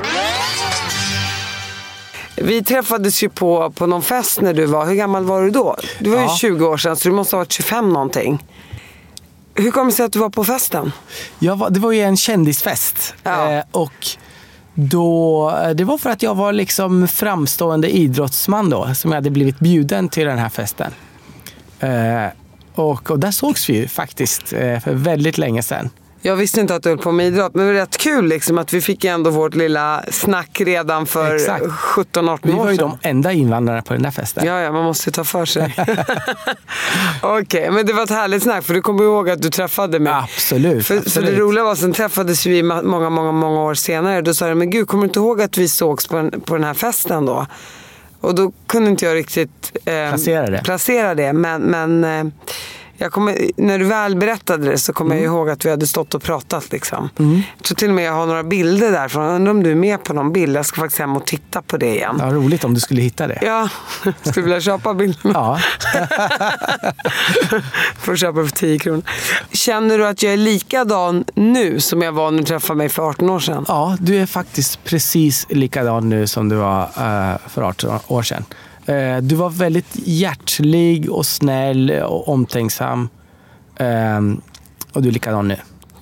[2.36, 5.76] Vi träffades ju på, på någon fest när du var, hur gammal var du då?
[5.98, 6.36] Du var ju Ja.
[6.36, 8.44] 20 år sedan så du måste ha varit 25 någonting.
[9.54, 10.92] Hur kom det sig att du var på festen?
[11.38, 13.14] Var, det var ju en kändisfest.
[13.22, 13.52] Ja.
[13.52, 14.06] Eh, och
[14.74, 19.30] då, eh, det var för att jag var liksom framstående idrottsman då, som jag hade
[19.30, 20.92] blivit bjuden till den här festen.
[21.80, 22.26] Eh,
[22.74, 25.90] och, och där sågs vi ju faktiskt eh, för väldigt länge sedan.
[26.26, 28.58] Jag visste inte att du höll på med idrott, men det var rätt kul liksom,
[28.58, 31.64] att vi fick ändå vårt lilla snack redan för Exakt.
[31.64, 32.98] 17-18 Vi år var ju sedan.
[33.02, 34.46] de enda invandrarna på den där festen.
[34.46, 35.74] Ja, ja, man måste ju ta för sig.
[37.22, 40.12] Okej, men det var ett härligt snack för du kommer ihåg att du träffade mig.
[40.12, 41.30] Absolut, För, absolut.
[41.30, 44.20] det roliga var, sen träffades vi många, många, många år senare.
[44.22, 46.54] Då sa jag, men gud, kommer du inte ihåg att vi sågs på, den- på
[46.54, 47.46] den här festen då?
[48.20, 50.62] Och då kunde inte jag riktigt eh, Placera det.
[50.64, 51.32] placera det.
[51.32, 52.24] Men, men eh,
[53.04, 55.24] jag kommer, när du väl berättade det så kommer Mm.
[55.24, 56.72] jag ihåg att vi hade stått och pratat.
[56.72, 57.08] Liksom.
[57.16, 59.24] Jag tror till och med jag har några bilder därifrån.
[59.24, 60.56] Undrar om du är med på någon bild.
[60.56, 62.16] Jag ska faktiskt hem och titta på det igen.
[62.20, 63.38] Ja, roligt om du skulle hitta det.
[63.42, 63.68] Ja,
[64.02, 65.32] skulle du vilja köpa bilderna?
[65.34, 65.58] Ja.
[67.98, 69.02] Får köpa för 10 kronor.
[69.52, 73.02] Känner du att jag är likadan nu som jag var när du träffade mig för
[73.08, 73.64] 18 år sedan?
[73.68, 78.44] Ja, du är faktiskt precis likadan nu som du var eh, för 18 år sedan.
[78.86, 83.08] Eh, du var väldigt hjärtlig och snäll och omtänksam.
[83.76, 84.20] Eh,
[84.92, 85.56] och du är likadan nu.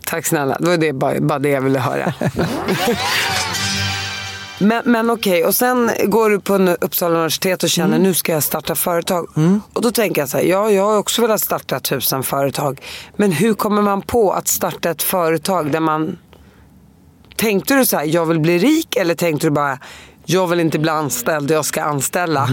[0.05, 2.15] Tack snälla, det var det, bara, bara det jag ville höra.
[4.59, 8.43] men men okej, och sen går du på Uppsala universitet och känner nu ska jag
[8.43, 9.29] starta företag.
[9.73, 12.81] Och då tänker jag så här, ja jag har också velat starta tusen företag.
[13.17, 16.19] Men hur kommer man på att starta ett företag där man...
[17.37, 19.79] Tänkte du så här, jag vill bli rik eller tänkte du bara,
[20.25, 22.49] jag vill inte bli anställd, jag ska anställa?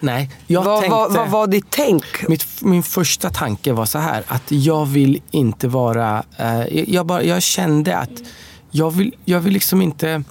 [0.00, 0.96] Nej, jag vad, tänkte...
[0.96, 2.28] vad, vad var ditt tänk?
[2.28, 6.24] Mitt, min första tanke var så här, att jag vill inte vara...
[6.36, 8.22] Eh, jag, bara, jag kände att
[8.70, 10.22] jag vill, jag vill liksom inte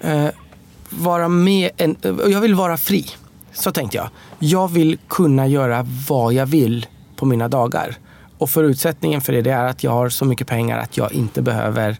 [0.00, 0.28] eh,
[0.90, 1.70] vara med...
[1.76, 3.06] En, eh, jag vill vara fri.
[3.52, 4.08] Så tänkte jag.
[4.38, 6.86] Jag vill kunna göra vad jag vill
[7.16, 7.96] på mina dagar.
[8.38, 11.42] Och förutsättningen för det, det är att jag har så mycket pengar att jag inte
[11.42, 11.98] behöver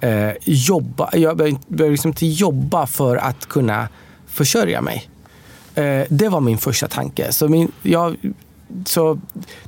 [0.00, 1.10] eh, jobba.
[1.12, 3.88] Jag behöver, liksom inte jobba för att kunna
[4.26, 5.08] försörja mig.
[5.74, 7.32] Eh, det var min första tanke.
[7.32, 8.16] Så, min, jag,
[8.84, 9.20] så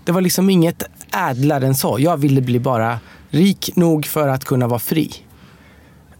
[0.05, 1.97] det var liksom inget ädlare än så.
[2.01, 2.99] Jag ville bli bara
[3.31, 5.11] rik nog för att kunna vara fri.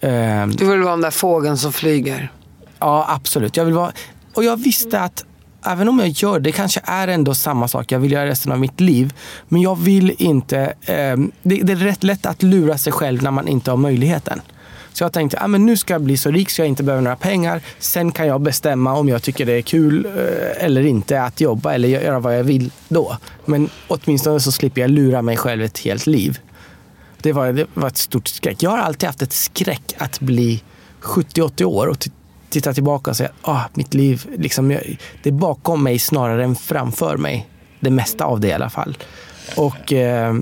[0.01, 2.33] Eh, Du vill vara den där fågeln som flyger.
[2.79, 3.57] Ja, absolut.
[3.57, 3.93] Jag vill vara...
[4.35, 5.25] Och jag visste att
[5.65, 8.61] även om jag gör det, kanske är ändå samma sak jag vill göra resten av
[8.61, 9.15] mitt liv.
[9.49, 10.61] Men jag vill inte...
[10.81, 14.41] Eh, det, det är rätt lätt att lura sig själv när man inte har möjligheten.
[14.93, 17.03] Så jag tänkte, ah, men nu ska jag bli så rik så jag inte behöver
[17.03, 17.61] några pengar.
[17.79, 21.75] Sen kan jag bestämma om jag tycker det är kul eh, eller inte att jobba
[21.75, 23.17] eller göra vad jag vill då.
[23.45, 26.39] Men åtminstone så slipper jag lura mig själv ett helt liv.
[27.23, 28.63] Det var, det var ett stort skräck.
[28.63, 30.63] Jag har alltid haft ett skräck att bli
[31.03, 32.09] 70-80 år och
[32.51, 36.45] titta tillbaka och säga att ah, mitt liv liksom, jag, det är bakom mig snarare
[36.45, 37.49] än framför mig.
[37.81, 38.97] Det mesta av det i alla fall.
[39.57, 40.35] Och, eh,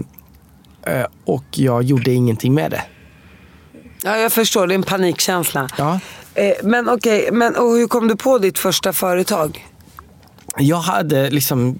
[0.82, 2.82] eh, och jag gjorde ingenting med det.
[4.02, 4.66] Ja, jag förstår.
[4.66, 5.68] Det är en panikkänsla.
[5.78, 6.00] Ja.
[6.34, 9.66] Eh, men okej, men och hur kom du på ditt första företag?
[10.58, 11.78] Jag hade liksom,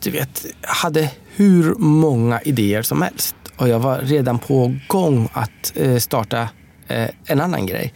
[0.00, 3.34] du vet, hade hur många idéer som helst.
[3.56, 6.48] Och jag var redan på gång att eh, starta
[6.88, 7.94] eh, en annan grej.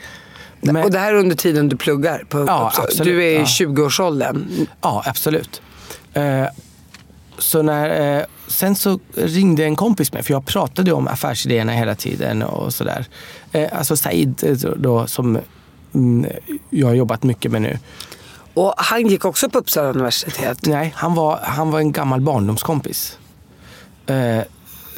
[0.63, 2.25] Men- Och det här är under tiden du pluggar?
[2.29, 3.05] På, Ja, absolut.
[3.05, 3.45] Du är i Ja.
[3.45, 4.67] 20-årsåldern.
[4.81, 5.63] Ja, absolut.
[6.13, 6.45] Eh,
[7.39, 11.95] så när, eh, sen så ringde en kompis mig, för jag pratade om affärsidéerna hela
[11.95, 13.07] tiden och sådär.
[13.53, 15.39] Eh, alltså Said eh, då, som
[15.95, 16.31] mm,
[16.71, 17.79] jag har jobbat mycket med nu.
[18.55, 20.67] Och han gick också på Uppsala universitet.
[20.67, 23.19] Nej, han var, han var en gammal barndomskompis.
[24.07, 24.39] Eh,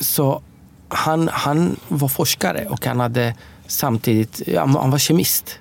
[0.01, 0.43] så
[0.89, 3.35] han, han var forskare och han hade
[3.67, 5.59] samtidigt, ja, han var kemist.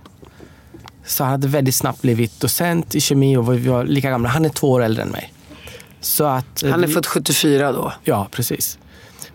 [1.05, 4.29] Så han hade väldigt snabbt blivit docent i kemi och vi var lika gamla.
[4.29, 5.33] Han är två år äldre än mig.
[6.01, 7.93] Så att, eh, Han är född 74 då.
[8.03, 8.77] Ja, precis.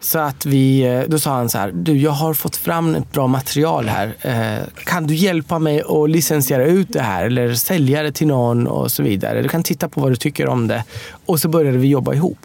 [0.01, 3.13] Så att vi, eh, då sa han så här, du jag har fått fram ett
[3.13, 4.15] bra material här.
[4.21, 8.67] Eh, kan du hjälpa mig att licensiera ut det här eller sälja det till någon
[8.67, 9.43] och så vidare.
[9.43, 10.85] Du kan titta på vad du tycker om det.
[11.27, 12.39] Och så började vi jobba ihop.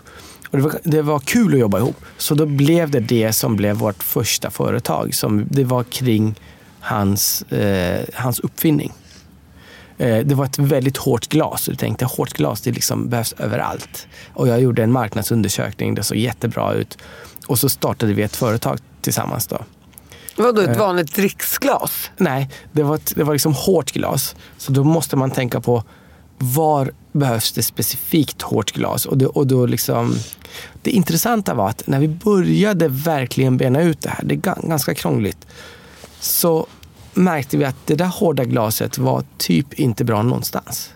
[0.53, 1.95] Och det, var, det var kul att jobba ihop.
[2.17, 5.13] Så då blev det det som blev vårt första företag.
[5.15, 6.35] Som, det var kring
[6.79, 8.91] hans, eh, hans uppfinning.
[9.97, 11.67] Eh, Det var ett väldigt hårt glas.
[11.67, 14.07] Jag tänkte hårt glas det liksom behövs överallt.
[14.33, 15.95] Och jag gjorde en marknadsundersökning.
[15.95, 16.97] Det såg jättebra ut.
[17.47, 19.47] Och så startade vi ett företag tillsammans.
[19.47, 19.57] Då.
[20.35, 20.71] Vadå, Eh.
[20.71, 22.11] ett vanligt dricksglas?
[22.17, 24.35] Nej, det var, ett, det var liksom hårt glas.
[24.57, 25.83] Så då måste man tänka på
[26.43, 29.05] var behövs det specifikt hårt glas?
[29.05, 30.15] Och, det, och då liksom,
[30.81, 34.93] det intressanta var att när vi började verkligen bena ut det här, det är ganska
[34.93, 35.47] krångligt,
[36.19, 36.67] så
[37.13, 40.93] märkte vi att det där hårda glaset var typ inte bra någonstans.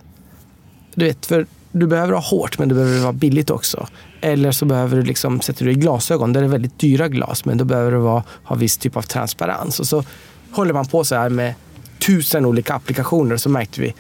[0.96, 3.88] Du vet, för du behöver ha hårt men det behöver vara billigt också.
[4.22, 7.46] Eller så behöver du liksom, sätter du i glasögon, där det är väldigt dyra glas
[7.46, 9.80] men då behöver du vara, ha viss typ av transparens.
[9.80, 10.04] Och så
[10.52, 11.54] håller man på så här med
[12.00, 13.94] tusen olika applikationer så märkte vi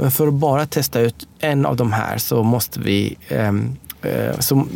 [0.00, 4.38] men för att bara testa ut en av de här så måste vi ehm, eh,
[4.38, 4.66] så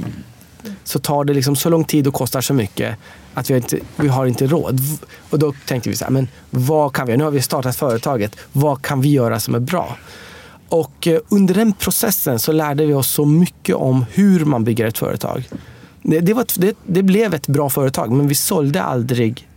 [0.84, 2.96] så tar det liksom så lång tid och kostar så mycket
[3.34, 4.80] att vi har inte, vi har inte råd.
[5.30, 7.18] Och då tänkte vi så här, men vad kan vi göra?
[7.18, 8.36] Nu har vi startat företaget.
[8.52, 9.96] Vad kan vi göra som är bra?
[10.68, 14.86] Och eh, under den processen så lärde vi oss så mycket om hur man bygger
[14.86, 15.48] ett företag.
[16.02, 19.48] Det, det, var, det, det blev ett bra företag, men vi sålde aldrig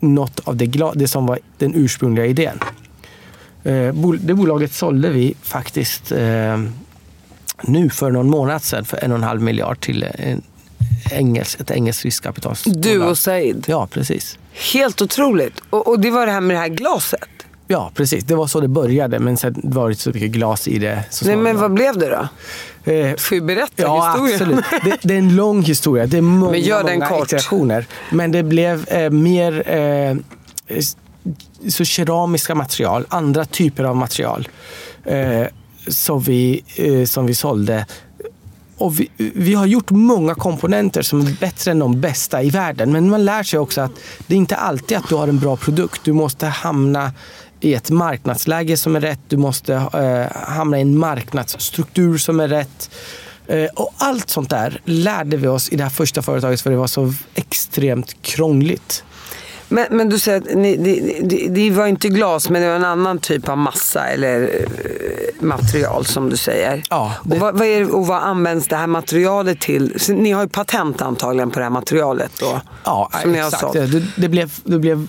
[0.00, 2.58] något av det, det som var den ursprungliga idén.
[3.66, 6.62] Eh, det bolaget sålde vi faktiskt eh,
[7.62, 10.06] nu för någon månad sedan för en och en halv miljard till
[11.10, 12.82] engelsk, ett engelskt riskkapitalbolag.
[12.82, 13.64] Du och Said?
[13.68, 14.38] Ja, precis.
[14.72, 15.60] Helt otroligt.
[15.70, 17.28] Och, och, det var det här med det här glaset?
[17.68, 18.24] Ja, precis.
[18.24, 21.04] Det var så det började, men sen var det så mycket glas i det.
[21.10, 22.28] Så Nej, men vad blev det då?
[22.92, 24.58] Eh, Får ju berätta ja, historien.
[24.58, 24.84] Absolut.
[24.84, 26.06] Det, det, är en lång historia.
[26.06, 27.26] Det är många, men gör den många kort.
[27.26, 27.86] iterationer.
[28.10, 30.16] Men det blev eh, mer eh,
[31.68, 34.48] så keramiska material, andra typer av material
[35.04, 35.46] eh,
[35.88, 37.86] som, vi, eh, som vi sålde.
[38.78, 42.92] Och vi, vi, har gjort många komponenter som är bättre än de bästa i världen.
[42.92, 43.92] Men man lär sig också att
[44.26, 46.00] det är inte alltid att du har en bra produkt.
[46.04, 47.12] Du måste hamna
[47.60, 49.20] i ett marknadsläge som är rätt.
[49.28, 52.90] Du måste eh, hamna i en marknadsstruktur som är rätt.
[53.46, 56.76] Eh, och allt sånt där lärde vi oss i det här första företaget för det
[56.76, 59.04] var så extremt krångligt.
[59.68, 62.76] Men, men du säger att ni, det, det, det, var inte glas, men det var
[62.76, 66.82] en annan typ av massa eller eh, material som du säger.
[66.90, 67.34] Ja, det...
[67.34, 69.94] och, vad, vad är, och vad används det här materialet till?
[70.00, 72.60] Så ni har ju patent antagligen på det här materialet då?
[72.84, 73.72] Ja, som exakt.
[73.72, 75.08] Det, det, blev, det blev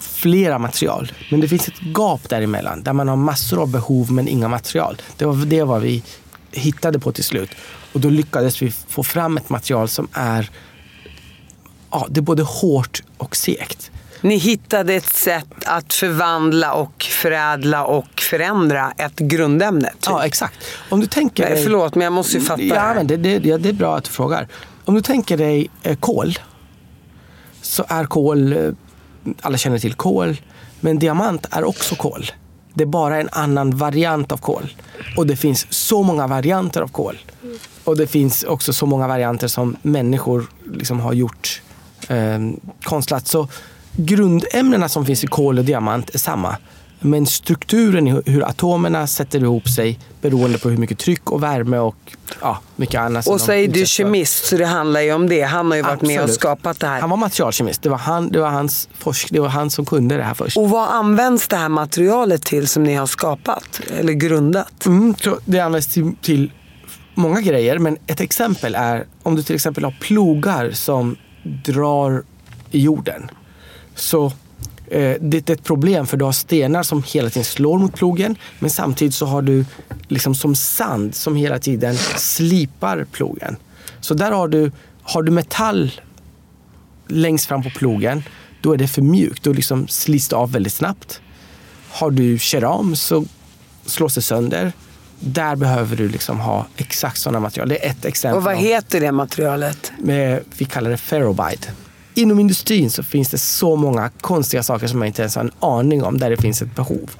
[0.00, 1.12] flera material.
[1.30, 5.02] Men det finns ett gap däremellan där man har massor av behov men inga material.
[5.16, 6.02] Det var det var vi
[6.52, 7.50] hittade på till slut.
[7.92, 10.50] Och då lyckades vi få fram ett material som är
[11.94, 13.90] ja, det är både hårt och segt.
[14.20, 19.88] Ni hittade ett sätt att förvandla och förädla och förändra ett grundämne?
[19.90, 19.98] Typ.
[20.06, 20.58] Ja, exakt.
[20.88, 22.62] Om du tänker Nej, förlåt, men jag måste ju fatta.
[22.62, 24.48] Ja, men det, det, det är bra att du frågar.
[24.84, 26.38] Om du tänker dig eh, kol,
[27.62, 28.58] så är kol, eh,
[29.40, 30.36] alla känner till kol,
[30.80, 32.30] men diamant är också kol.
[32.74, 34.74] Det är bara en annan variant av kol.
[35.16, 37.18] Och det finns så många varianter av kol.
[37.84, 41.62] Och det finns också så många varianter som människor liksom har gjort
[42.08, 42.38] eh,
[42.82, 43.26] konstlat.
[43.26, 43.48] Så
[43.96, 46.56] grundämnena som finns i kol och diamant är samma.
[47.06, 51.78] Men strukturen i hur atomerna sätter ihop sig beroende på hur mycket tryck och värme
[51.78, 51.96] och
[52.40, 53.26] ja, mycket annat.
[53.26, 55.42] Och så är du kemist, så det handlar ju om det.
[55.42, 56.16] Han har ju varit Absolut.
[56.16, 57.00] med och skapat det här.
[57.00, 57.82] Han var materialkemist.
[57.82, 60.56] Det var han, det var hans forsk, det var han som kunde det här först.
[60.56, 64.86] Och vad används det här materialet till som ni har skapat eller grundat?
[64.86, 66.50] Mm, det används till, till
[67.14, 72.22] många grejer, men ett exempel är om du till exempel har plogar som drar
[72.70, 73.30] i jorden.
[73.94, 74.26] Så
[74.90, 78.36] eh, det är ett problem för du har stenar som hela tiden slår mot plogen
[78.58, 79.64] men samtidigt så har du
[80.08, 83.56] liksom som sand som hela tiden slipar plogen.
[84.00, 84.72] Så där har du,
[85.02, 85.90] har du metall
[87.08, 88.22] längst fram på plogen
[88.64, 89.42] då är det för mjukt.
[89.42, 91.20] Då liksom slits det av väldigt snabbt.
[91.90, 93.24] Har du keram så
[93.86, 94.72] slås det sönder.
[95.26, 97.68] Där behöver du liksom ha exakt sådana material.
[97.68, 98.36] Det är ett exempel.
[98.36, 99.92] Och vad heter det materialet?
[100.58, 101.66] Vi kallar det ferrobide.
[102.14, 105.50] Inom industrin så finns det så många konstiga saker som man inte ens har en
[105.60, 107.10] aning om där det finns ett behov.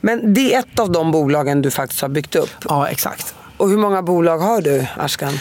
[0.00, 2.50] Men det är ett av de bolagen du faktiskt har byggt upp?
[2.68, 3.34] Ja, exakt.
[3.56, 5.38] Och hur många bolag har du, Ashkan?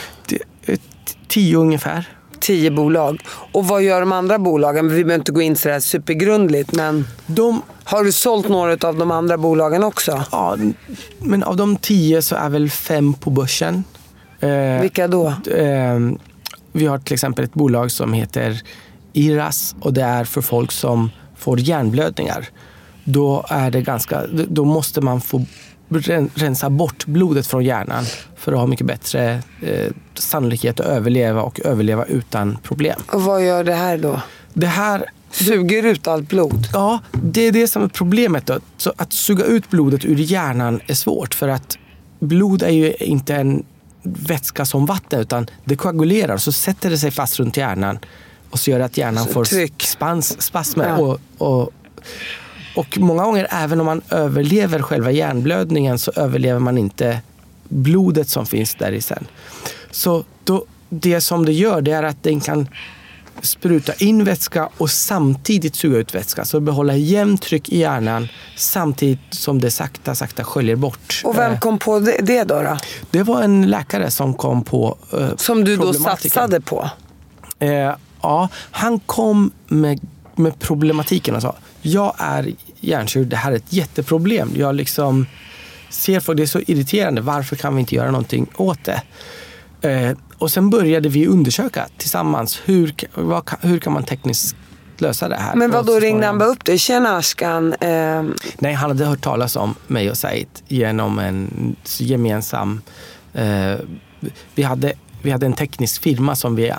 [1.28, 2.09] tio ungefär.
[2.39, 3.22] Tio bolag.
[3.51, 4.89] Och vad gör de andra bolagen?
[4.89, 9.11] Vi behöver inte gå in sådär supergrundligt, men de, har du sålt några av de
[9.11, 10.23] andra bolagen också?
[10.31, 10.57] Ja,
[11.19, 13.83] men av de tio så är väl fem på börsen.
[14.39, 15.27] Eh, Vilka då?
[15.51, 15.99] Eh,
[16.71, 18.61] vi har till exempel ett bolag som heter
[19.13, 22.47] IRAS och det är för folk som får hjärnblödningar.
[23.03, 25.45] Då, är det ganska, då måste man få
[26.36, 28.03] rensa bort blodet från hjärnan
[28.36, 33.01] för att ha mycket bättre eh, sannolikhet att överleva och överleva utan problem.
[33.11, 34.21] Och vad gör det här då?
[34.53, 35.05] Det här
[35.43, 36.67] suger ut allt blod?
[36.73, 38.45] Ja, det är det som är problemet.
[38.45, 38.59] Då.
[38.77, 41.77] Så att suga ut blodet ur hjärnan är svårt för att
[42.19, 43.63] blod är ju inte en
[44.03, 47.99] vätska som vatten utan det koagulerar så sätter det sig fast runt hjärnan
[48.49, 49.83] och så gör det att hjärnan så får tryck.
[49.83, 50.88] spans, spasmer.
[50.88, 50.97] Ja.
[50.97, 51.71] Och, och,
[52.75, 57.21] och många gånger, även om man överlever själva hjärnblödningen så överlever man inte
[57.69, 59.27] blodet som finns där i sen.
[59.91, 62.67] Så då, det som det gör det är att den kan
[63.41, 66.45] spruta in vätska och samtidigt suga ut vätska.
[66.45, 71.21] Så behålla jämnt tryck i hjärnan samtidigt som det sakta, sakta sköljer bort.
[71.23, 72.77] Och vem eh, kom på det, det då, då?
[73.11, 76.89] Det var en läkare som kom på uh, Som du då satsade på?
[77.63, 77.69] Uh,
[78.21, 79.99] ja, han kom med,
[80.36, 81.55] med problematiken och sa
[81.86, 84.51] jag är hjärnkirurg, det här är ett jätteproblem.
[84.55, 85.25] Jag liksom
[85.89, 89.01] ser folk, det är så irriterande, varför kan vi inte göra någonting åt det?
[89.89, 94.55] Eh, och sen började vi undersöka tillsammans hur, vad, hur kan man tekniskt
[94.97, 95.55] lösa det här.
[95.55, 96.77] Men vad då ringde han bara upp dig?
[96.77, 97.73] Tjena Ashkan.
[97.73, 98.23] Eh,
[98.57, 102.81] Nej, han hade hört talas om mig och Said genom en gemensam...
[103.33, 103.75] Eh,
[104.55, 106.75] vi, hade, vi hade en teknisk firma som vi eh,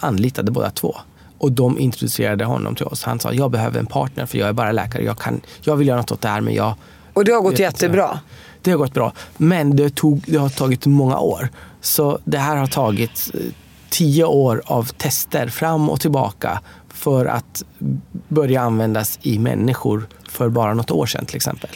[0.00, 0.96] anlitade båda två.
[1.38, 3.04] Och de introducerade honom till oss.
[3.04, 5.04] Han sa, jag behöver en partner för jag är bara läkare.
[5.04, 6.74] Jag, kan, jag vill göra något åt det här men jag...
[7.12, 8.18] och det har gått vet inte." jättebra.
[8.62, 9.12] Det har gått bra.
[9.36, 11.48] Men det, tog, det har tagit många år.
[11.84, 13.40] Så det här har tagit eh,
[13.90, 17.62] tio år av tester fram och tillbaka för att
[18.28, 21.70] börja användas i människor för bara något år sedan till exempel.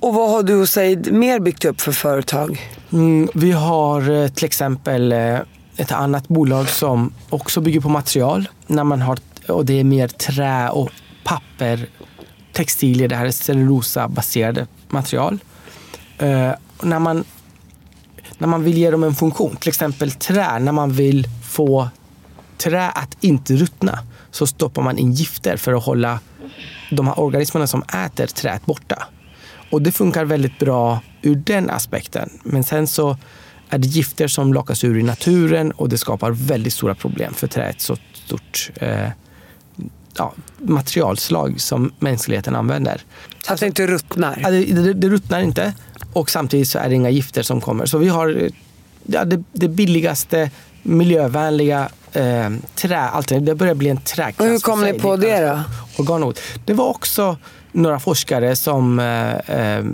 [0.00, 2.60] Och vad har du och Said mer byggt upp för företag?
[2.92, 5.38] Mm, vi har eh, till exempel eh,
[5.76, 8.48] ett annat bolag som också bygger på material.
[8.66, 9.18] När man har,
[9.48, 10.90] och det är mer trä och
[11.24, 11.88] papper,
[12.52, 13.08] textilier.
[13.08, 15.38] Det här är cellulosabaserade material.
[16.18, 16.50] Eh,
[16.82, 17.24] när, man,
[18.38, 21.88] när man vill ge dem en funktion, till exempel trä, när man vill få
[22.58, 23.98] trä att inte ruttna
[24.30, 26.20] så stoppar man in gifter för att hålla
[26.90, 29.08] de här organismerna som äter träet borta.
[29.70, 32.30] Och det funkar väldigt bra ur den aspekten.
[32.42, 33.16] Men sen så
[33.70, 37.46] är det gifter som lockas ur i naturen och det skapar väldigt stora problem för
[37.46, 39.08] träet så stort eh,
[40.16, 43.00] ja, materialslag som mänskligheten använder.
[43.46, 44.50] Så att det inte ruttnar.
[44.50, 45.74] Det, det, det ruttnar inte
[46.12, 47.86] och samtidigt så är det inga gifter som kommer.
[47.86, 48.50] Så vi har
[49.06, 50.50] ja, det, det billigaste
[50.82, 53.46] miljövänliga eh, träalternativet.
[53.46, 55.60] Det börjar bli en träklass Och hur kom ni på det då?
[56.02, 56.40] Organot.
[56.64, 57.36] Det var också
[57.72, 59.84] några forskare som eh, eh,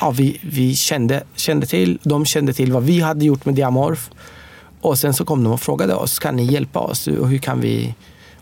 [0.00, 1.98] ja, vi, vi kände, kände till.
[2.02, 4.10] De kände till vad vi hade gjort med Diamorf.
[4.80, 7.06] Och sen så kom de och frågade oss, kan ni hjälpa oss?
[7.06, 7.94] Och hur kan vi...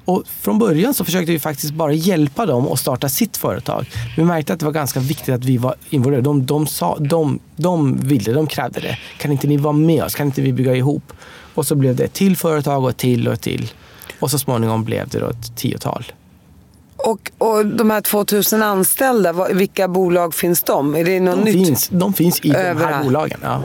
[0.05, 3.91] Och från början så försökte vi faktiskt bara hjälpa dem att starta sitt företag.
[4.17, 6.25] Vi märkte att det var ganska viktigt att vi var involverade.
[6.25, 8.99] De, de, sa, de, de ville, de krävde det.
[9.19, 10.15] Kan inte ni vara med oss?
[10.15, 11.13] Kan inte vi bygga ihop?
[11.55, 13.71] Och så blev det ett till företag och ett till och ett till.
[14.21, 16.05] Och så småningom blev det då ett tiotal.
[16.97, 20.95] Och, och de här 2000 anställda, vilka bolag finns de?
[20.95, 21.67] Är det något De nytt?
[21.67, 23.05] finns, de finns i de här Överallt.
[23.05, 23.39] bolagen.
[23.43, 23.63] Ja.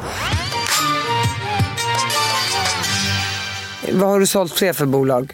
[3.92, 5.34] Vad har du sålt fler för bolag?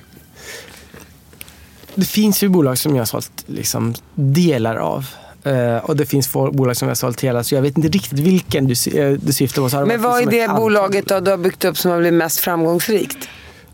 [1.96, 5.06] Det finns ju bolag som jag har sålt liksom delar av.
[5.46, 7.44] Eh, och det finns få bolag som jag har sålt hela.
[7.44, 9.86] Så jag vet inte riktigt vilken du, eh, du syftar på.
[9.86, 12.40] Men varit vad är det bolaget då du har byggt upp som har blivit mest
[12.40, 13.30] framgångsrikt?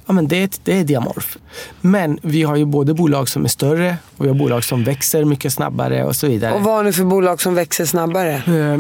[0.06, 1.38] Ja, men det, det är Diamorf.
[1.82, 5.26] Men vi har ju både bolag som är större och vi har bolag som växer
[5.26, 6.54] mycket snabbare och så vidare.
[6.54, 8.34] Och vad har ni för bolag som växer snabbare?
[8.34, 8.80] Eh,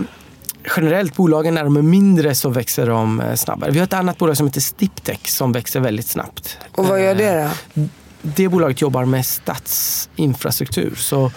[0.77, 3.71] generellt bolagen när de är mindre så växer de snabbare.
[3.71, 6.57] Vi har ett annat bolag som heter Stiptech som växer väldigt snabbt.
[6.71, 7.81] Och vad gör det då?
[8.21, 10.95] Det bolaget jobbar med stadsinfrastruktur.
[10.95, 11.31] Så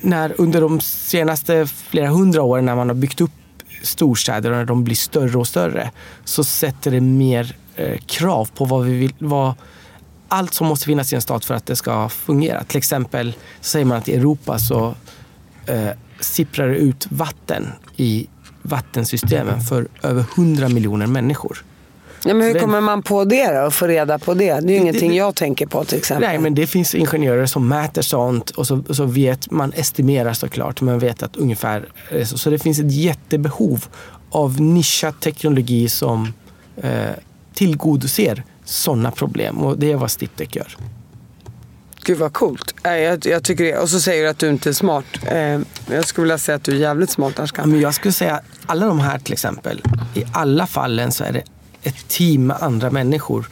[0.00, 3.30] när, under de senaste flera hundra åren när man har byggt upp
[3.82, 5.90] storstäder och när de blir större och större
[6.24, 9.54] så sätter det mer eh, krav på vad vi vill, vad,
[10.28, 12.64] allt som måste finnas i en stad för att det ska fungera.
[12.64, 14.94] Till exempel så säger man att i Europa så
[15.66, 15.88] eh,
[16.20, 17.66] sipprar det ut vatten
[17.96, 18.26] i
[18.62, 21.64] vattensystemen för över 100 miljoner människor.
[22.24, 23.66] Ja, men hur kommer man på det då?
[23.66, 24.44] Och få reda på det?
[24.44, 26.28] Det är ju ingenting det- jag tänker på till exempel.
[26.28, 30.32] Nej, men det finns ingenjörer som mäter sånt och så, och så vet man estimerar
[30.32, 32.38] såklart, men vet att ungefär är så.
[32.38, 33.86] Så det finns ett jättebehov
[34.30, 36.32] av nischad teknologi som
[36.76, 36.90] eh,
[37.54, 40.76] tillgodoser sådana problem och det är vad Stiptech gör.
[42.06, 42.74] Gud vad coolt.
[42.82, 43.78] Jag, jag tycker det.
[43.78, 45.04] Och så säger du att du inte är smart.
[45.26, 45.60] Eh,
[45.90, 47.70] jag skulle vilja säga att du är jävligt smart Ashkan.
[47.70, 49.82] men jag skulle säga att alla de här till exempel,
[50.14, 51.42] i alla fallen så är det
[51.84, 53.48] ett team med andra människor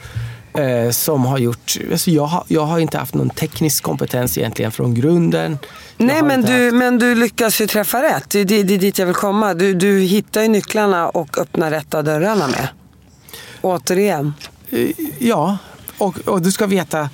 [0.53, 4.71] eh, som har gjort, alltså jag, har, jag har inte haft någon teknisk kompetens egentligen
[4.71, 5.57] från grunden.
[5.97, 8.29] Nej men du, haft- men du lyckas ju träffa rätt.
[8.29, 9.53] Det, det, det är dit jag vill komma.
[9.53, 12.67] Du, du hittar ju nycklarna och öppnar rätt av dörrarna med.
[13.61, 14.33] Återigen.
[14.69, 15.57] Eh, Ja,
[15.97, 17.09] och, och du ska veta,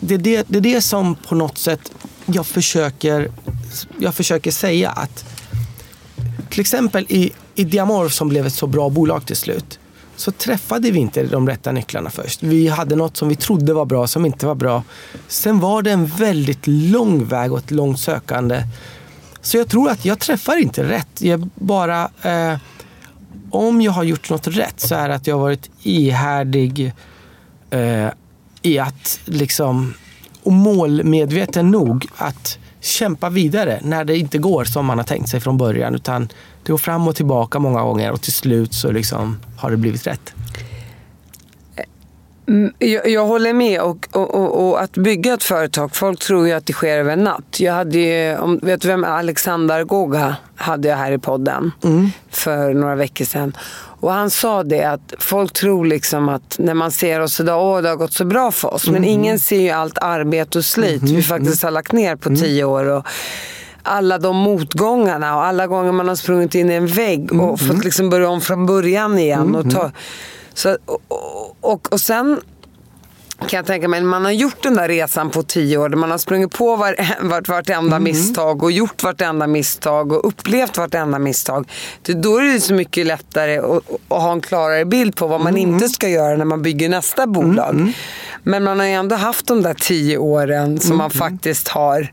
[0.00, 1.92] det är det, det är det som på något sätt
[2.26, 3.30] jag försöker,
[3.98, 5.24] jag försöker säga att
[6.50, 9.78] till exempel i, i Diamorf som blev ett så bra bolag till slut
[10.20, 12.42] så träffade vi inte de rätta nycklarna först.
[12.42, 14.82] Vi hade något som vi trodde var bra som inte var bra.
[15.28, 18.62] Sen var det en väldigt lång väg och ett långt sökande.
[19.40, 21.22] Så jag tror att jag träffar inte rätt.
[21.22, 22.10] Jag bara...
[22.22, 22.58] Eh,
[23.50, 26.92] om jag har gjort något rätt så är det att jag har varit ihärdig
[27.70, 28.08] eh,
[28.62, 29.94] i att liksom
[30.42, 35.40] och målmedveten nog att kämpa vidare när det inte går som man har tänkt sig
[35.40, 35.94] från början.
[35.94, 36.28] Utan
[36.62, 40.06] det går fram och tillbaka många gånger och till slut så liksom har det blivit
[40.06, 40.34] rätt.
[42.78, 43.80] Jag, jag håller med.
[43.80, 47.12] Och, och, och, och att bygga ett företag, folk tror ju att det sker över
[47.12, 47.60] en natt.
[47.60, 51.72] Jag hade ju, om, vet du vem Alexander Goga hade jag här i podden
[52.30, 53.56] för några veckor sedan.
[54.00, 57.82] Och han sa det att folk tror liksom att när man ser oss idag, åh
[57.82, 58.88] det har gått så bra för oss.
[58.88, 62.64] Men ingen ser ju allt arbete och slit vi faktiskt har lagt ner på tio
[62.64, 62.84] år.
[62.84, 63.06] Och,
[63.82, 67.84] alla de motgångarna och alla gånger man har sprungit in i en vägg och fått
[67.84, 69.54] liksom börja om från början igen.
[69.54, 69.90] Och, ta,
[70.60, 72.40] så, och, och, och, sen
[73.46, 76.10] kan jag tänka mig, man har gjort den där resan på tio år, där man
[76.10, 76.96] har sprungit på var,
[77.28, 81.68] vart, vartenda misstag och gjort vartenda misstag och upplevt vartenda misstag.
[82.02, 85.40] Det, då är det så mycket lättare att, att ha en klarare bild på vad
[85.40, 87.92] man inte ska göra när man bygger nästa bolag.
[88.42, 92.12] Men man har ju ändå haft de där tio åren som man faktiskt har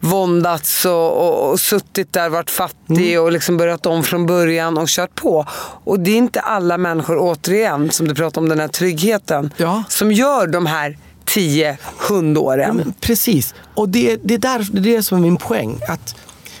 [0.00, 4.88] våndats och, och, och suttit där, varit fattig och liksom börjat om från början och
[4.88, 5.46] kört på.
[5.84, 9.82] Och det är inte alla människor, återigen, som du pratar om den här tryggheten, Ja.
[9.88, 11.78] som gör de här tio
[12.08, 12.76] hundåren.
[12.76, 13.54] Men Precis.
[13.74, 15.80] Och det, det, är där, det är det som är min poäng.
[15.88, 16.14] Att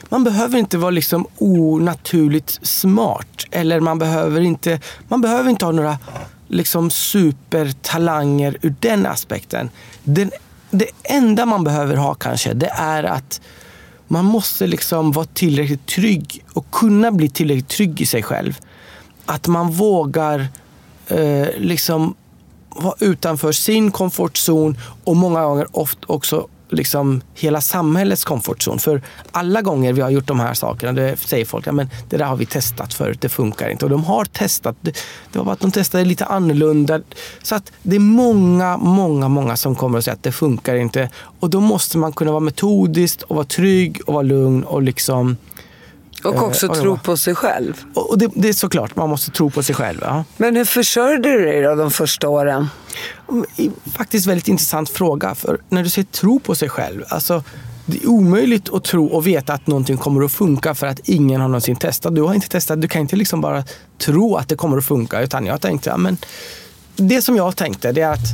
[0.08, 3.44] man behöver inte vara liksom onaturligt smart.
[3.50, 5.98] Eller man behöver inte, man behöver inte ha några
[6.48, 9.70] liksom supertalanger ur den aspekten.
[10.04, 10.30] Den,
[10.70, 13.40] det enda man behöver ha kanske, det är att
[14.08, 18.58] man måste liksom vara tillräckligt trygg och kunna bli tillräckligt trygg i sig själv.
[19.26, 20.46] Att man vågar
[21.08, 22.14] eh, liksom
[22.68, 28.78] vara utanför sin komfortzon och många gånger ofta också liksom hela samhällets komfortzon.
[28.78, 32.16] För alla gånger vi har gjort de här sakerna, det säger folk, ja, men det
[32.16, 33.84] där har vi testat förut, det funkar inte.
[33.84, 34.96] Och de har testat, det,
[35.32, 37.00] det var bara att de testade lite annorlunda.
[37.42, 41.10] Så att det är många, många, många som kommer och säger att det funkar inte.
[41.40, 45.36] Och då måste man kunna vara metodiskt och vara trygg och vara lugn och liksom
[46.28, 47.84] och också Eh, oj, tro vad- på sig själv.
[47.94, 49.98] och och det, det är såklart, man måste tro på sig själv.
[50.02, 50.24] Ja.
[50.36, 52.68] Men hur försörjde du dig då de första åren?
[53.56, 55.34] I- Faktiskt väldigt intressant fråga.
[55.34, 57.02] För när du säger tro på sig själv.
[57.08, 57.42] Alltså,
[57.86, 61.40] det är omöjligt att tro och veta att någonting kommer att funka för att ingen
[61.40, 62.14] har någonsin testat.
[62.14, 62.80] Du har inte testat.
[62.80, 63.64] Du kan inte liksom bara
[63.98, 65.20] tro att det kommer att funka.
[65.20, 66.16] Utan jag tänkte, ja, men
[66.96, 68.28] det som jag tänkte det är att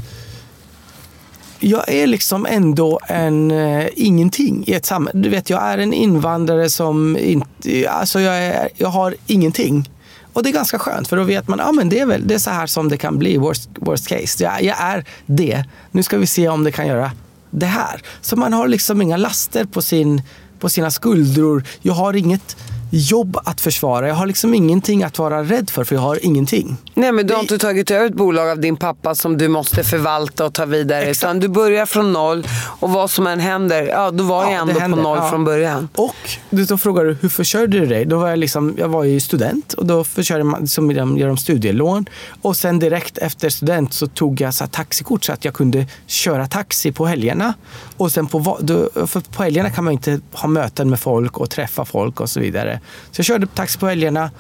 [1.64, 5.20] jag är liksom ändå en eh, ingenting i ett samhälle.
[5.22, 7.90] Du vet, jag är en invandrare som inte...
[7.90, 9.90] Alltså jag, är, jag har ingenting.
[10.32, 12.34] Och det är ganska skönt för då vet man att ah, det, är väl, det
[12.34, 14.44] är så här som det kan bli, worst, worst case.
[14.44, 15.64] Jag, jag är det.
[15.90, 17.12] Nu ska vi se om det kan göra
[17.50, 18.02] det här.
[18.20, 20.22] Så man har liksom inga laster på, sin,
[20.58, 21.64] på sina skuldror.
[21.82, 22.56] Jag har inget
[22.95, 24.09] jobb att försvara.
[24.09, 26.76] Jag har liksom ingenting att vara rädd för, för jag har ingenting.
[26.95, 29.84] Nej men du har inte tagit över ett bolag av din pappa som du måste
[29.84, 31.11] förvalta och ta vidare.
[31.11, 32.47] Utan du börjar från noll
[32.80, 35.18] och vad som än händer, ja då var jag Ja, ändå det händer, på noll
[35.18, 35.30] ja.
[35.30, 35.88] från början.
[35.95, 36.14] Och
[36.51, 38.05] då frågar du, hur försörjde du dig?
[38.05, 41.36] Då var jag, liksom, jag var ju student och då försörjde man, de gör de
[41.36, 42.07] studielån.
[42.43, 46.47] Och sen direkt efter student så tog jag så taxikort så att jag kunde köra
[46.47, 47.55] taxi på helgerna.
[47.97, 51.51] Och sen på, då, för på helgerna kan man inte ha möten med folk och
[51.51, 52.80] träffa folk och så vidare.
[53.11, 54.30] Så jag körde taxi på helgerna.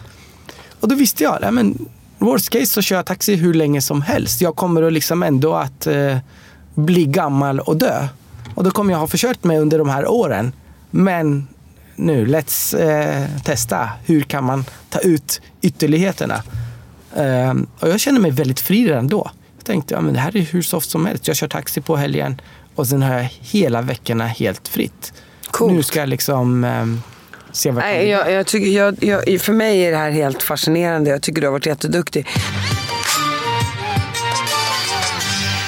[0.80, 1.88] Och då visste jag, nej, men
[2.18, 4.40] worst case så kör jag taxi hur länge som helst.
[4.40, 6.16] Jag kommer att liksom ändå att eh,
[6.74, 8.08] bli gammal och dö.
[8.54, 10.52] Och då kommer jag ha försökt mig under de här åren.
[10.90, 11.48] Men
[11.96, 13.90] nu, let's eh, testa.
[14.04, 16.42] Hur kan man ta ut ytterligheterna?
[17.16, 19.30] Ehm, och jag känner mig väldigt fri redan då.
[19.56, 21.28] Jag tänkte, ja, men det här är hur soft som helst.
[21.28, 22.40] Jag kör taxi på helgen
[22.74, 25.12] och sen har jag hela veckorna helt fritt.
[25.50, 25.72] Coolt.
[25.72, 27.02] Nu ska jag liksom ehm,
[27.52, 28.96] se vad Nej, jag, jag tycker, jag,
[29.28, 31.10] jag, för mig är det här helt fascinerande.
[31.10, 32.26] Jag tycker du har varit jätteduktig.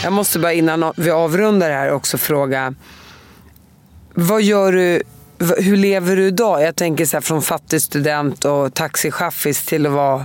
[0.03, 2.74] Jag måste bara innan vi avrundar här också fråga.
[4.14, 5.03] Vad gör du,
[5.59, 6.62] hur lever du idag?
[6.62, 10.24] Jag tänker så här från fattig student och taxichaffis till att vara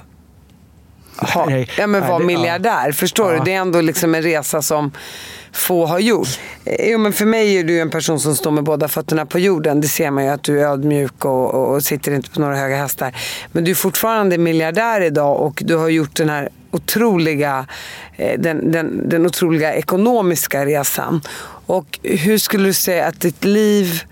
[1.33, 2.19] ha, Nej, ja, men nej, det- ja.
[2.19, 2.91] miljardär.
[2.91, 3.39] Förstår Ja.
[3.39, 3.45] du?
[3.45, 4.91] Det är ändå liksom en resa som
[5.51, 6.39] få har gjort.
[6.65, 9.39] Eh, Jo, men för mig är du en person som står med båda fötterna på
[9.39, 9.81] jorden.
[9.81, 12.55] Det ser man ju att du är ödmjuk och, och, och sitter inte på några
[12.55, 13.15] höga hästar.
[13.51, 17.65] Men du är fortfarande miljardär idag och du har gjort den här otroliga,
[18.15, 21.21] eh, den, den, den otroliga ekonomiska resan.
[21.65, 24.03] Och hur skulle du säga att ditt liv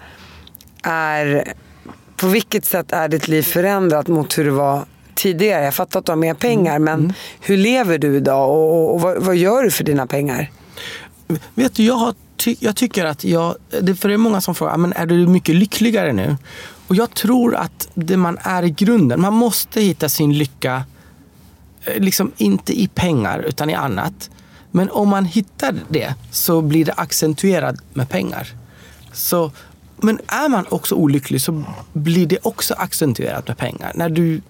[0.84, 1.54] är,
[2.16, 4.86] på vilket sätt är ditt liv förändrat mot hur det var
[5.16, 5.66] tidigare?
[5.66, 9.02] Jag fattar att du har mer pengar, men hur lever du idag och, och, och
[9.02, 10.52] vad, vad gör du för dina pengar?
[11.56, 14.56] Vet du, jag, har ty- jag tycker att jag, det, för det är många som
[14.56, 16.38] frågar, ah, men är du mycket lyckligare nu?
[16.88, 20.84] Och jag tror att det man är i grunden, man måste hitta sin lycka,
[21.84, 24.30] eh, liksom inte i pengar utan i annat.
[24.72, 28.48] Men om man hittar det så blir det accentuerat med pengar.
[29.14, 29.52] Så,
[29.98, 31.64] men är man också olycklig så
[31.94, 33.92] blir det också accentuerat med pengar.
[33.96, 34.42] När du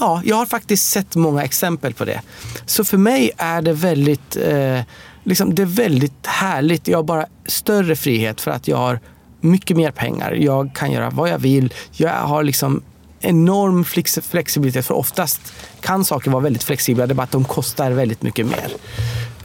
[0.00, 2.22] Ja, jag har faktiskt sett många exempel på det.
[2.66, 4.80] Så för mig är det väldigt, eh,
[5.28, 6.88] liksom, det är väldigt härligt.
[6.88, 9.00] Jag har bara större frihet för att jag har
[9.40, 10.32] mycket mer pengar.
[10.32, 11.74] Jag kan göra vad jag vill.
[11.92, 12.82] Jag har liksom
[13.20, 14.86] enorm flex flexibilitet.
[14.86, 17.06] För oftast kan saker vara väldigt flexibla.
[17.06, 18.72] Det är bara att de kostar väldigt mycket mer.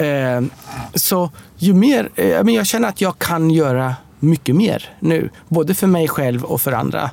[0.07, 0.41] Eh,
[0.93, 5.29] så ju mer, eh, men jag känner att jag kan göra mycket mer nu.
[5.47, 7.09] Både för mig själv och för andra.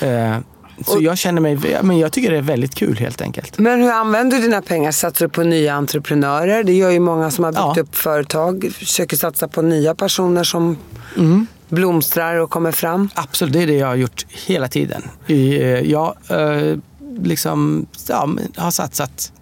[0.00, 0.38] Eh,
[0.86, 3.58] så jag känner mig, men jag tycker det är väldigt kul helt enkelt.
[3.58, 4.92] Men hur använder du dina pengar?
[4.92, 6.64] Satsar du på nya entreprenörer?
[6.64, 7.82] Det gör ju många som har byggt Ja.
[7.82, 8.72] upp företag.
[8.78, 10.76] Försöker satsa på nya personer som
[11.16, 11.46] Mm.
[11.68, 13.08] blomstrar och kommer fram.
[13.14, 15.02] Absolut, det är det jag har gjort hela tiden.
[15.26, 16.76] Eh, Jag eh,
[17.22, 19.32] liksom, ja, har satsat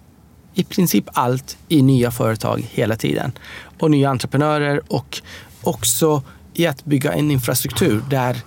[0.53, 3.31] i princip allt i nya företag hela tiden.
[3.79, 5.21] Och nya entreprenörer och
[5.61, 6.23] också
[6.53, 8.37] i att bygga en infrastruktur där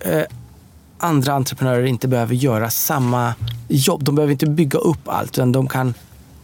[0.00, 0.22] eh,
[0.98, 3.34] andra entreprenörer inte behöver göra samma
[3.68, 4.04] jobb.
[4.04, 5.94] De behöver inte bygga upp allt utan de kan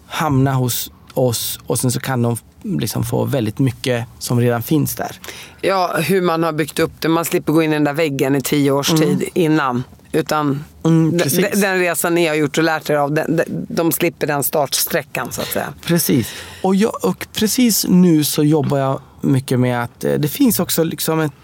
[0.06, 4.94] hamna hos oss och sen så kan de liksom få väldigt mycket som redan finns
[4.94, 5.20] där.
[5.60, 7.08] Ja, hur man har byggt upp det.
[7.08, 9.84] Man slipper gå in i den där väggen i tio års tid innan.
[10.12, 11.18] Utan Mm,
[11.54, 15.32] den, resan ni har gjort och lärt er av, den, de, de slipper den startsträckan
[15.32, 15.72] så att säga.
[15.84, 16.28] Precis.
[16.62, 20.84] Och, jag, och precis nu så jobbar jag mycket med att eh, det finns också
[20.84, 21.34] liksom en ty-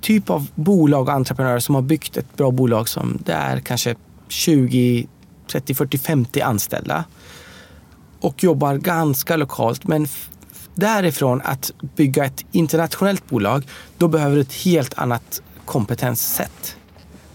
[0.00, 3.94] typ av bolag och entreprenörer som har byggt ett bra bolag som det är kanske
[4.28, 5.06] 20,
[5.52, 7.04] 30, 40, 50 anställda.
[8.20, 9.86] Och jobbar ganska lokalt.
[9.86, 10.06] Men
[10.74, 13.66] därifrån att bygga ett internationellt bolag,
[13.98, 16.76] då behöver du ett helt annat kompetenssätt.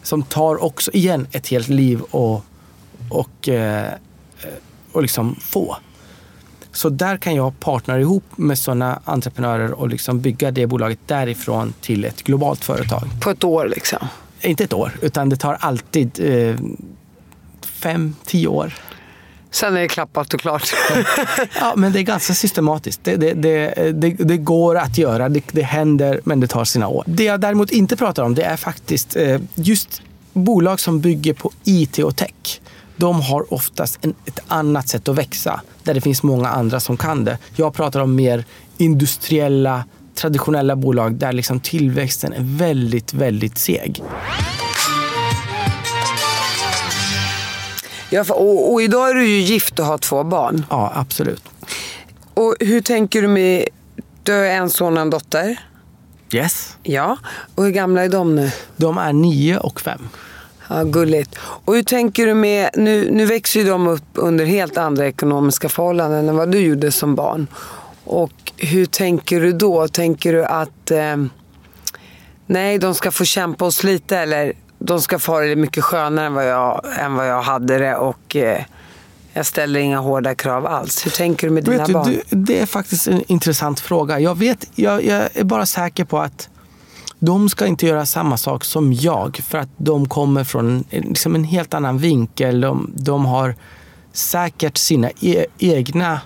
[0.03, 2.45] Som tar också, igen, ett helt liv och,
[3.09, 3.93] och, eh, eh,
[4.91, 5.77] och liksom få.
[6.77, 11.73] Så där kan jag partnera ihop med sådana entreprenörer och liksom bygga det bolaget därifrån
[11.81, 13.03] till ett globalt företag.
[13.21, 14.07] På ett år liksom.
[14.41, 16.55] Inte ett år, utan det tar alltid eh,
[17.61, 18.73] fem, tio år.
[19.51, 20.73] Sen är det klappat och klart.
[21.59, 23.03] Ja, men det är ganska systematiskt.
[23.03, 23.33] Det, det,
[23.91, 27.03] det, det, går att göra, det, det händer, men det tar sina år.
[27.07, 30.01] Det jag däremot inte pratar om, det är faktiskt eh, just
[30.33, 32.61] bolag som bygger på IT och tech.
[32.97, 36.97] De har oftast en, ett annat sätt att växa, där det finns många andra som
[36.97, 37.37] kan det.
[37.55, 38.45] Jag pratar om mer
[38.77, 39.83] industriella,
[40.15, 44.03] traditionella bolag där liksom tillväxten är väldigt, väldigt seg.
[48.09, 50.65] ja, och, och idag är du ju gift och har två barn.
[50.69, 51.43] Ja, absolut.
[52.33, 53.67] Och hur tänker du med...
[54.23, 55.59] Du har en son och en dotter.
[56.31, 56.77] Yes.
[56.83, 57.17] Ja.
[57.55, 58.51] Och hur gamla är de nu?
[58.77, 60.09] De är nio och fem.
[60.69, 61.35] Ja, gulligt.
[61.39, 62.69] Och hur tänker du med...
[62.75, 66.91] Nu, nu växer ju de upp under helt andra ekonomiska förhållanden än vad du gjorde
[66.91, 67.47] som barn.
[68.03, 69.87] Och hur tänker du då?
[69.87, 70.91] Tänker du att...
[70.91, 71.15] Eh,
[72.45, 76.25] nej, de ska få kämpa och slita eller de ska få ha det mycket skönare
[76.25, 78.61] än vad jag, än vad jag hade det och eh,
[79.33, 81.05] jag ställer inga hårda krav alls.
[81.05, 82.05] Hur tänker du med dina Vet du, barn?
[82.29, 84.19] du, det är faktiskt en intressant fråga.
[84.19, 86.49] Jag, vet, jag, jag är bara säker på att
[87.19, 89.35] de ska inte göra samma sak som jag.
[89.43, 92.61] För att de kommer från en- liksom en helt annan vinkel.
[92.61, 93.55] De, de har
[94.13, 96.21] säkert sina e, egna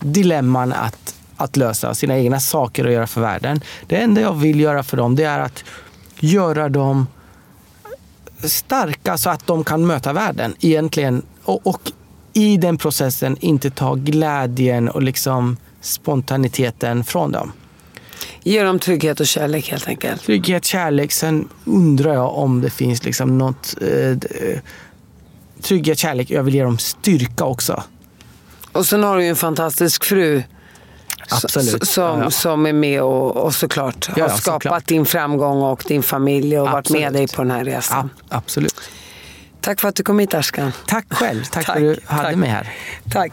[0.00, 1.94] dilemman att, att lösa.
[1.94, 3.60] Sina egna saker att göra för världen.
[3.86, 5.64] Det enda jag vill göra för dem det är att
[6.20, 7.06] göra dem
[8.44, 11.22] starka så att de kan möta världen egentligen.
[11.44, 11.92] Och, och
[12.32, 17.52] i den processen inte ta glädjen och liksom spontaniteten från dem.
[18.46, 20.22] Ge dem trygghet och kärlek helt enkelt.
[20.22, 21.12] Trygghet, kärlek.
[21.12, 23.74] Sen undrar jag om det finns liksom något...
[23.80, 24.58] Eh, eh,
[25.62, 26.30] trygghet, kärlek.
[26.30, 27.82] Jag vill ge dem styrka också.
[28.72, 30.42] Och sen har du ju en fantastisk fru.
[31.30, 31.88] Absolut.
[31.88, 32.30] Som, Ja, ja.
[32.30, 34.86] som är med och, och såklart Ja, har skapat såklart.
[34.86, 37.28] din framgång och din familj och varit med Absolut.
[37.30, 38.10] dig på den här resan.
[38.28, 38.74] Ja, absolut.
[39.60, 40.72] Tack för att du kom hit Ashkan.
[40.86, 41.44] Tack själv.
[41.44, 42.36] Tack, Tack, för att du hade tack.
[42.36, 42.72] mig här.
[43.10, 43.32] Tack.